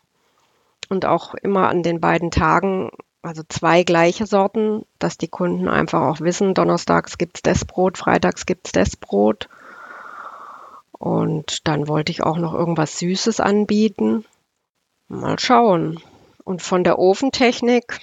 und 0.88 1.04
auch 1.04 1.34
immer 1.34 1.68
an 1.68 1.82
den 1.82 2.00
beiden 2.00 2.30
Tagen 2.30 2.90
also 3.22 3.42
zwei 3.48 3.82
gleiche 3.82 4.26
Sorten, 4.26 4.86
dass 4.98 5.18
die 5.18 5.28
Kunden 5.28 5.68
einfach 5.68 6.00
auch 6.00 6.20
wissen, 6.20 6.54
donnerstags 6.54 7.18
gibt 7.18 7.36
es 7.36 7.42
das 7.42 7.64
Brot, 7.64 7.98
freitags 7.98 8.46
gibt 8.46 8.66
es 8.66 8.72
das 8.72 8.96
Brot. 8.96 9.48
Und 10.92 11.66
dann 11.66 11.88
wollte 11.88 12.12
ich 12.12 12.22
auch 12.22 12.38
noch 12.38 12.54
irgendwas 12.54 12.98
Süßes 12.98 13.40
anbieten. 13.40 14.24
Mal 15.08 15.38
schauen. 15.38 16.00
Und 16.44 16.62
von 16.62 16.84
der 16.84 16.98
Ofentechnik, 16.98 18.00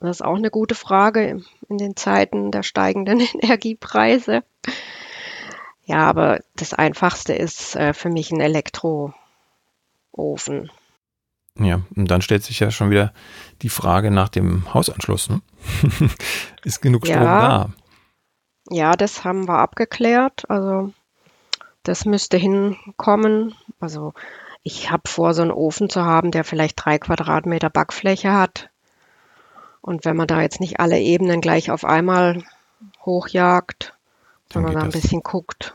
das 0.00 0.16
ist 0.16 0.22
auch 0.22 0.36
eine 0.36 0.50
gute 0.50 0.74
Frage 0.74 1.42
in 1.68 1.78
den 1.78 1.96
Zeiten 1.96 2.50
der 2.50 2.62
steigenden 2.62 3.20
Energiepreise. 3.40 4.42
Ja, 5.84 6.08
aber 6.08 6.40
das 6.56 6.72
Einfachste 6.74 7.34
ist 7.34 7.76
äh, 7.76 7.92
für 7.92 8.10
mich 8.10 8.30
ein 8.30 8.40
Elektroofen. 8.40 9.12
Ja, 11.58 11.82
und 11.96 12.10
dann 12.10 12.22
stellt 12.22 12.44
sich 12.44 12.60
ja 12.60 12.70
schon 12.70 12.90
wieder 12.90 13.12
die 13.60 13.68
Frage 13.68 14.10
nach 14.10 14.28
dem 14.28 14.72
Hausanschluss. 14.72 15.28
Ne? 15.28 15.42
Ist 16.64 16.80
genug 16.80 17.06
Strom 17.06 17.22
ja. 17.22 17.40
da? 17.40 17.70
Ja, 18.70 18.92
das 18.92 19.24
haben 19.24 19.48
wir 19.48 19.58
abgeklärt. 19.58 20.48
Also 20.48 20.92
das 21.82 22.04
müsste 22.04 22.36
hinkommen. 22.36 23.54
Also 23.80 24.14
ich 24.62 24.90
habe 24.90 25.08
vor, 25.08 25.34
so 25.34 25.42
einen 25.42 25.50
Ofen 25.50 25.90
zu 25.90 26.04
haben, 26.04 26.30
der 26.30 26.44
vielleicht 26.44 26.82
drei 26.82 26.98
Quadratmeter 26.98 27.68
Backfläche 27.68 28.32
hat. 28.32 28.70
Und 29.80 30.04
wenn 30.04 30.16
man 30.16 30.26
da 30.26 30.42
jetzt 30.42 30.60
nicht 30.60 30.80
alle 30.80 30.98
Ebenen 31.00 31.40
gleich 31.40 31.70
auf 31.70 31.84
einmal 31.84 32.42
hochjagt, 33.04 33.94
sondern 34.52 34.74
da 34.74 34.80
ein 34.80 34.90
bisschen 34.90 35.22
guckt, 35.22 35.74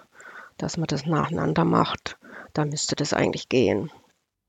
dass 0.57 0.77
man 0.77 0.87
das 0.87 1.05
nacheinander 1.05 1.65
macht, 1.65 2.17
dann 2.53 2.69
müsste 2.69 2.95
das 2.95 3.13
eigentlich 3.13 3.49
gehen. 3.49 3.91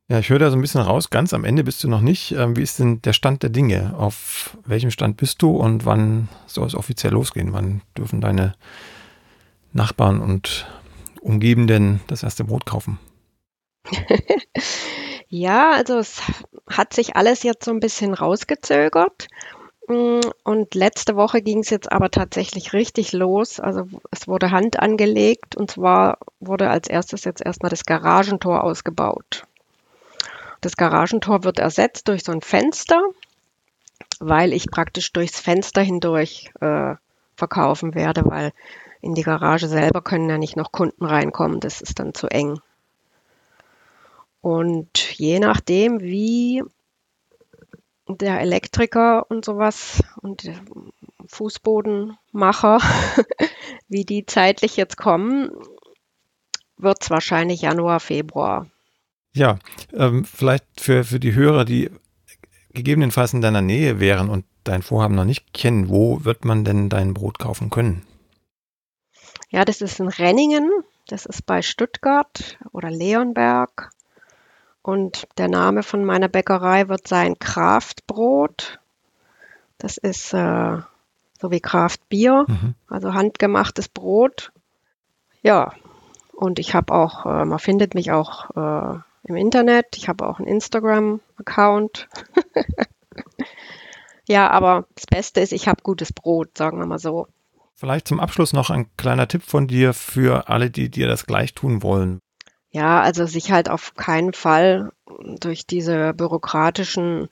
Ja, 0.08 0.20
ich 0.20 0.30
höre 0.30 0.38
da 0.38 0.50
so 0.50 0.56
ein 0.56 0.60
bisschen 0.60 0.82
raus. 0.82 1.10
Ganz 1.10 1.34
am 1.34 1.44
Ende 1.44 1.64
bist 1.64 1.82
du 1.82 1.88
noch 1.88 2.00
nicht. 2.00 2.30
Ähm, 2.32 2.56
wie 2.56 2.62
ist 2.62 2.78
denn 2.78 3.02
der 3.02 3.12
Stand 3.12 3.42
der 3.42 3.50
Dinge? 3.50 3.94
Auf 3.98 4.56
welchem 4.64 4.92
Stand 4.92 5.16
bist 5.16 5.42
du 5.42 5.56
und 5.56 5.84
wann 5.84 6.28
soll 6.46 6.66
es 6.66 6.76
offiziell 6.76 7.12
losgehen? 7.12 7.52
Wann 7.52 7.82
dürfen 7.98 8.20
deine 8.20 8.54
Nachbarn 9.72 10.20
und 10.20 10.66
Umgebenden 11.20 12.00
das 12.06 12.22
erste 12.22 12.44
Brot 12.44 12.66
kaufen? 12.66 13.00
ja, 15.28 15.72
also 15.72 15.98
es 15.98 16.20
hat 16.70 16.92
sich 16.92 17.16
alles 17.16 17.42
jetzt 17.42 17.64
so 17.64 17.70
ein 17.70 17.80
bisschen 17.80 18.14
rausgezögert. 18.14 19.28
Mm, 19.88 20.20
und 20.44 20.74
letzte 20.74 21.16
Woche 21.16 21.42
ging 21.42 21.60
es 21.60 21.70
jetzt 21.70 21.90
aber 21.90 22.10
tatsächlich 22.10 22.72
richtig 22.72 23.12
los. 23.12 23.60
Also 23.60 23.88
es 24.10 24.28
wurde 24.28 24.50
Hand 24.50 24.78
angelegt 24.80 25.56
und 25.56 25.70
zwar 25.70 26.18
wurde 26.40 26.70
als 26.70 26.88
erstes 26.88 27.24
jetzt 27.24 27.44
erstmal 27.44 27.70
das 27.70 27.84
Garagentor 27.84 28.64
ausgebaut. 28.64 29.44
Das 30.60 30.76
Garagentor 30.76 31.44
wird 31.44 31.58
ersetzt 31.58 32.08
durch 32.08 32.24
so 32.24 32.32
ein 32.32 32.40
Fenster, 32.40 33.00
weil 34.18 34.52
ich 34.52 34.70
praktisch 34.70 35.12
durchs 35.12 35.38
Fenster 35.40 35.82
hindurch 35.82 36.50
äh, 36.60 36.94
verkaufen 37.36 37.94
werde, 37.94 38.24
weil 38.24 38.52
in 39.00 39.14
die 39.14 39.22
Garage 39.22 39.68
selber 39.68 40.02
können 40.02 40.28
ja 40.28 40.38
nicht 40.38 40.56
noch 40.56 40.72
Kunden 40.72 41.04
reinkommen. 41.04 41.60
Das 41.60 41.80
ist 41.80 42.00
dann 42.00 42.14
zu 42.14 42.28
eng. 42.28 42.58
Und 44.46 45.18
je 45.18 45.40
nachdem, 45.40 46.00
wie 46.00 46.62
der 48.06 48.38
Elektriker 48.40 49.28
und 49.28 49.44
sowas 49.44 50.04
und 50.20 50.48
Fußbodenmacher, 51.26 52.78
wie 53.88 54.04
die 54.04 54.24
zeitlich 54.24 54.76
jetzt 54.76 54.96
kommen, 54.96 55.50
wird 56.76 57.02
es 57.02 57.10
wahrscheinlich 57.10 57.62
Januar, 57.62 57.98
Februar. 57.98 58.70
Ja, 59.34 59.58
ähm, 59.92 60.24
vielleicht 60.24 60.80
für, 60.80 61.02
für 61.02 61.18
die 61.18 61.34
Hörer, 61.34 61.64
die 61.64 61.90
gegebenenfalls 62.72 63.32
in 63.32 63.40
deiner 63.40 63.62
Nähe 63.62 63.98
wären 63.98 64.28
und 64.28 64.44
dein 64.62 64.82
Vorhaben 64.82 65.16
noch 65.16 65.24
nicht 65.24 65.54
kennen, 65.54 65.88
wo 65.88 66.24
wird 66.24 66.44
man 66.44 66.64
denn 66.64 66.88
dein 66.88 67.14
Brot 67.14 67.40
kaufen 67.40 67.68
können? 67.68 68.06
Ja, 69.50 69.64
das 69.64 69.80
ist 69.80 69.98
in 69.98 70.06
Renningen, 70.06 70.70
das 71.08 71.26
ist 71.26 71.46
bei 71.46 71.62
Stuttgart 71.62 72.60
oder 72.70 72.92
Leonberg. 72.92 73.90
Und 74.86 75.26
der 75.36 75.48
Name 75.48 75.82
von 75.82 76.04
meiner 76.04 76.28
Bäckerei 76.28 76.88
wird 76.88 77.08
sein 77.08 77.40
Kraftbrot. 77.40 78.78
Das 79.78 79.96
ist 79.96 80.32
äh, 80.32 80.76
so 81.40 81.50
wie 81.50 81.58
Kraftbier, 81.58 82.44
mhm. 82.46 82.76
also 82.86 83.12
handgemachtes 83.12 83.88
Brot. 83.88 84.52
Ja, 85.42 85.72
und 86.30 86.60
ich 86.60 86.76
habe 86.76 86.94
auch, 86.94 87.26
äh, 87.26 87.44
man 87.44 87.58
findet 87.58 87.96
mich 87.96 88.12
auch 88.12 88.50
äh, 88.54 89.00
im 89.24 89.34
Internet. 89.34 89.96
Ich 89.96 90.08
habe 90.08 90.24
auch 90.24 90.38
einen 90.38 90.46
Instagram-Account. 90.46 92.08
ja, 94.28 94.48
aber 94.48 94.86
das 94.94 95.06
Beste 95.06 95.40
ist, 95.40 95.52
ich 95.52 95.66
habe 95.66 95.82
gutes 95.82 96.12
Brot, 96.12 96.56
sagen 96.56 96.78
wir 96.78 96.86
mal 96.86 97.00
so. 97.00 97.26
Vielleicht 97.74 98.06
zum 98.06 98.20
Abschluss 98.20 98.52
noch 98.52 98.70
ein 98.70 98.86
kleiner 98.96 99.26
Tipp 99.26 99.42
von 99.42 99.66
dir 99.66 99.94
für 99.94 100.48
alle, 100.48 100.70
die 100.70 100.90
dir 100.90 101.08
das 101.08 101.26
gleich 101.26 101.54
tun 101.54 101.82
wollen. 101.82 102.20
Ja, 102.76 103.00
also 103.00 103.24
sich 103.24 103.52
halt 103.52 103.70
auf 103.70 103.94
keinen 103.94 104.34
Fall 104.34 104.92
durch 105.40 105.66
diese 105.66 106.12
bürokratischen 106.12 107.30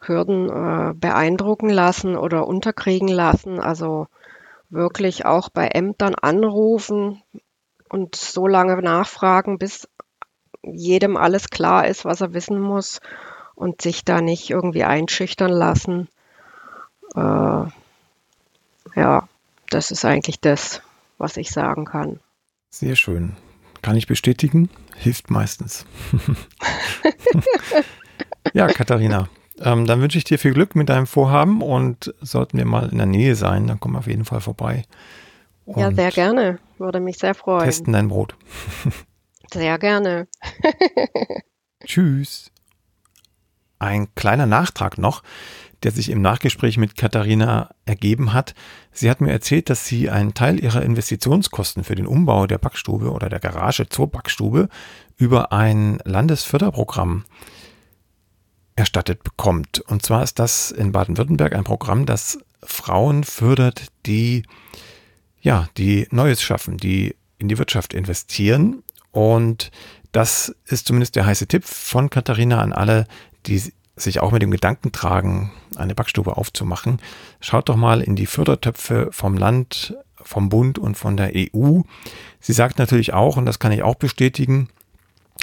Hürden 0.00 0.50
äh, 0.50 0.92
beeindrucken 0.92 1.70
lassen 1.70 2.14
oder 2.14 2.46
unterkriegen 2.46 3.08
lassen. 3.08 3.58
Also 3.58 4.06
wirklich 4.68 5.24
auch 5.24 5.48
bei 5.48 5.68
Ämtern 5.68 6.14
anrufen 6.14 7.22
und 7.88 8.16
so 8.16 8.46
lange 8.46 8.82
nachfragen, 8.82 9.56
bis 9.56 9.88
jedem 10.62 11.16
alles 11.16 11.48
klar 11.48 11.86
ist, 11.86 12.04
was 12.04 12.20
er 12.20 12.34
wissen 12.34 12.60
muss 12.60 13.00
und 13.54 13.80
sich 13.80 14.04
da 14.04 14.20
nicht 14.20 14.50
irgendwie 14.50 14.84
einschüchtern 14.84 15.52
lassen. 15.52 16.08
Äh, 17.14 17.64
ja, 18.94 19.26
das 19.70 19.90
ist 19.90 20.04
eigentlich 20.04 20.38
das, 20.38 20.82
was 21.16 21.38
ich 21.38 21.50
sagen 21.50 21.86
kann. 21.86 22.20
Sehr 22.68 22.94
schön. 22.94 23.36
Kann 23.82 23.96
ich 23.96 24.06
bestätigen, 24.06 24.70
hilft 24.96 25.30
meistens. 25.30 25.84
ja, 28.54 28.68
Katharina, 28.68 29.28
ähm, 29.60 29.86
dann 29.86 30.00
wünsche 30.00 30.18
ich 30.18 30.24
dir 30.24 30.38
viel 30.38 30.54
Glück 30.54 30.76
mit 30.76 30.88
deinem 30.88 31.08
Vorhaben 31.08 31.62
und 31.62 32.14
sollten 32.20 32.58
wir 32.58 32.64
mal 32.64 32.88
in 32.90 32.98
der 32.98 33.06
Nähe 33.06 33.34
sein, 33.34 33.66
dann 33.66 33.80
komm 33.80 33.96
auf 33.96 34.06
jeden 34.06 34.24
Fall 34.24 34.40
vorbei. 34.40 34.84
ja, 35.66 35.90
sehr 35.90 36.10
gerne. 36.10 36.58
Würde 36.78 37.00
mich 37.00 37.18
sehr 37.18 37.34
freuen. 37.34 37.64
Testen 37.64 37.92
dein 37.92 38.08
Brot. 38.08 38.36
sehr 39.52 39.78
gerne. 39.78 40.28
Tschüss. 41.84 42.51
Ein 43.82 44.08
kleiner 44.14 44.46
Nachtrag 44.46 44.98
noch 44.98 45.22
der 45.82 45.92
sich 45.92 46.10
im 46.10 46.22
Nachgespräch 46.22 46.76
mit 46.76 46.96
Katharina 46.96 47.70
ergeben 47.84 48.32
hat. 48.32 48.54
Sie 48.92 49.10
hat 49.10 49.20
mir 49.20 49.32
erzählt, 49.32 49.68
dass 49.68 49.86
sie 49.86 50.10
einen 50.10 50.34
Teil 50.34 50.62
ihrer 50.62 50.82
Investitionskosten 50.82 51.84
für 51.84 51.94
den 51.94 52.06
Umbau 52.06 52.46
der 52.46 52.58
Backstube 52.58 53.10
oder 53.10 53.28
der 53.28 53.40
Garage 53.40 53.88
zur 53.88 54.08
Backstube 54.08 54.68
über 55.16 55.52
ein 55.52 55.98
Landesförderprogramm 56.04 57.24
erstattet 58.76 59.22
bekommt. 59.24 59.80
Und 59.80 60.04
zwar 60.04 60.22
ist 60.22 60.38
das 60.38 60.70
in 60.70 60.92
Baden-Württemberg 60.92 61.54
ein 61.54 61.64
Programm, 61.64 62.06
das 62.06 62.38
Frauen 62.62 63.24
fördert, 63.24 63.88
die 64.06 64.44
ja, 65.40 65.68
die 65.76 66.06
Neues 66.10 66.40
schaffen, 66.40 66.76
die 66.76 67.16
in 67.38 67.48
die 67.48 67.58
Wirtschaft 67.58 67.92
investieren. 67.92 68.84
Und 69.10 69.72
das 70.12 70.54
ist 70.66 70.86
zumindest 70.86 71.16
der 71.16 71.26
heiße 71.26 71.48
Tipp 71.48 71.64
von 71.64 72.08
Katharina 72.10 72.60
an 72.60 72.72
alle, 72.72 73.06
die 73.46 73.62
sich 73.96 74.20
auch 74.20 74.32
mit 74.32 74.42
dem 74.42 74.50
Gedanken 74.50 74.92
tragen, 74.92 75.52
eine 75.76 75.94
Backstube 75.94 76.36
aufzumachen, 76.36 77.00
schaut 77.40 77.68
doch 77.68 77.76
mal 77.76 78.00
in 78.00 78.16
die 78.16 78.26
Fördertöpfe 78.26 79.08
vom 79.10 79.36
Land, 79.36 79.94
vom 80.16 80.48
Bund 80.48 80.78
und 80.78 80.96
von 80.96 81.16
der 81.16 81.32
EU. 81.34 81.80
Sie 82.40 82.52
sagt 82.52 82.78
natürlich 82.78 83.12
auch, 83.12 83.36
und 83.36 83.46
das 83.46 83.58
kann 83.58 83.72
ich 83.72 83.82
auch 83.82 83.96
bestätigen, 83.96 84.68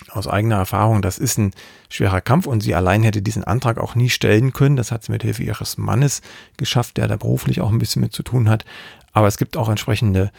aus 0.08 0.28
eigener 0.28 0.56
Erfahrung, 0.56 1.02
das 1.02 1.18
ist 1.18 1.38
ein 1.38 1.52
schwerer 1.90 2.22
Kampf 2.22 2.48
und 2.48 2.62
sie 2.62 2.74
allein 2.74 3.04
hätte 3.04 3.22
diesen 3.22 3.44
Antrag 3.44 3.78
auch 3.78 3.96
nie 3.96 4.10
stellen 4.10 4.54
können. 4.54 4.78
Das 4.78 4.92
hat 4.92 5.04
sie 5.04 5.12
mit 5.12 5.24
Hilfe 5.24 5.44
ihres 5.44 5.78
Mannes 5.78 6.22
geschafft, 6.58 6.98
der 6.98 7.08
da 7.08 7.18
beruflich 7.18 7.60
auch 7.60 7.70
ein 7.70 7.80
bisschen 7.80 8.02
mit 8.02 8.14
zu 8.14 8.24
tun 8.24 8.50
hat. 8.50 8.66
Aber 9.12 9.28
es 9.28 9.38
gibt 9.38 9.58
auch 9.58 9.70
entsprechende 9.70 10.32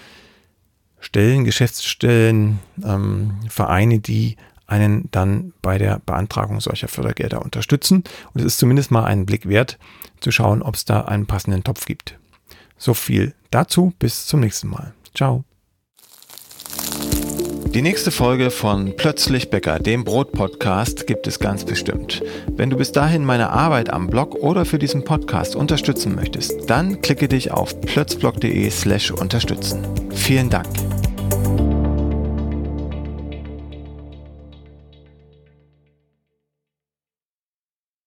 Stellen, 0.99 1.45
Geschäftsstellen, 1.45 2.61
ähm, 2.85 3.41
Vereine, 3.49 4.01
die 4.01 4.37
einen 4.71 5.09
dann 5.11 5.53
bei 5.63 5.79
der 5.79 6.01
Beantragung 6.07 6.61
solcher 6.61 6.89
Fördergelder 6.89 7.43
unterstützen. 7.43 8.05
Und 8.33 8.41
es 8.41 8.47
ist 8.47 8.59
zumindest 8.59 8.91
mal 8.91 9.05
einen 9.05 9.27
Blick 9.27 9.49
wert, 9.49 9.79
zu 10.21 10.31
schauen, 10.31 10.63
ob 10.63 10.75
es 10.75 10.85
da 10.85 11.03
einen 11.03 11.27
passenden 11.27 11.65
Topf 11.65 11.87
gibt. 11.87 12.19
So 12.77 12.95
viel 12.95 13.35
dazu. 13.51 13.93
Bis 13.99 14.27
zum 14.27 14.41
nächsten 14.41 14.69
Mal. 14.69 14.95
Ciao. 15.15 15.45
Die 17.73 17.83
nächste 17.83 18.11
Folge 18.11 18.51
von 18.51 18.97
Plötzlich 18.97 19.49
Bäcker, 19.49 19.79
dem 19.79 20.03
Brot-Podcast, 20.03 21.07
gibt 21.07 21.29
es 21.29 21.39
ganz 21.39 21.65
bestimmt. 21.65 22.21
Wenn 22.49 22.69
du 22.69 22.77
bis 22.77 22.91
dahin 22.91 23.25
meine 23.25 23.51
Arbeit 23.51 23.93
am 23.93 24.09
Blog 24.09 24.35
oder 24.35 24.65
für 24.65 24.81
diesen 24.81 25.05
Podcast 25.05 25.55
unterstützen 25.55 26.17
möchtest, 26.17 26.69
dann 26.69 27.01
klicke 27.01 27.29
dich 27.29 27.53
auf 27.53 27.81
plötzblog.de 27.81 28.69
slash 28.71 29.13
unterstützen. 29.13 29.87
Vielen 30.11 30.51
Dank. 30.51 30.67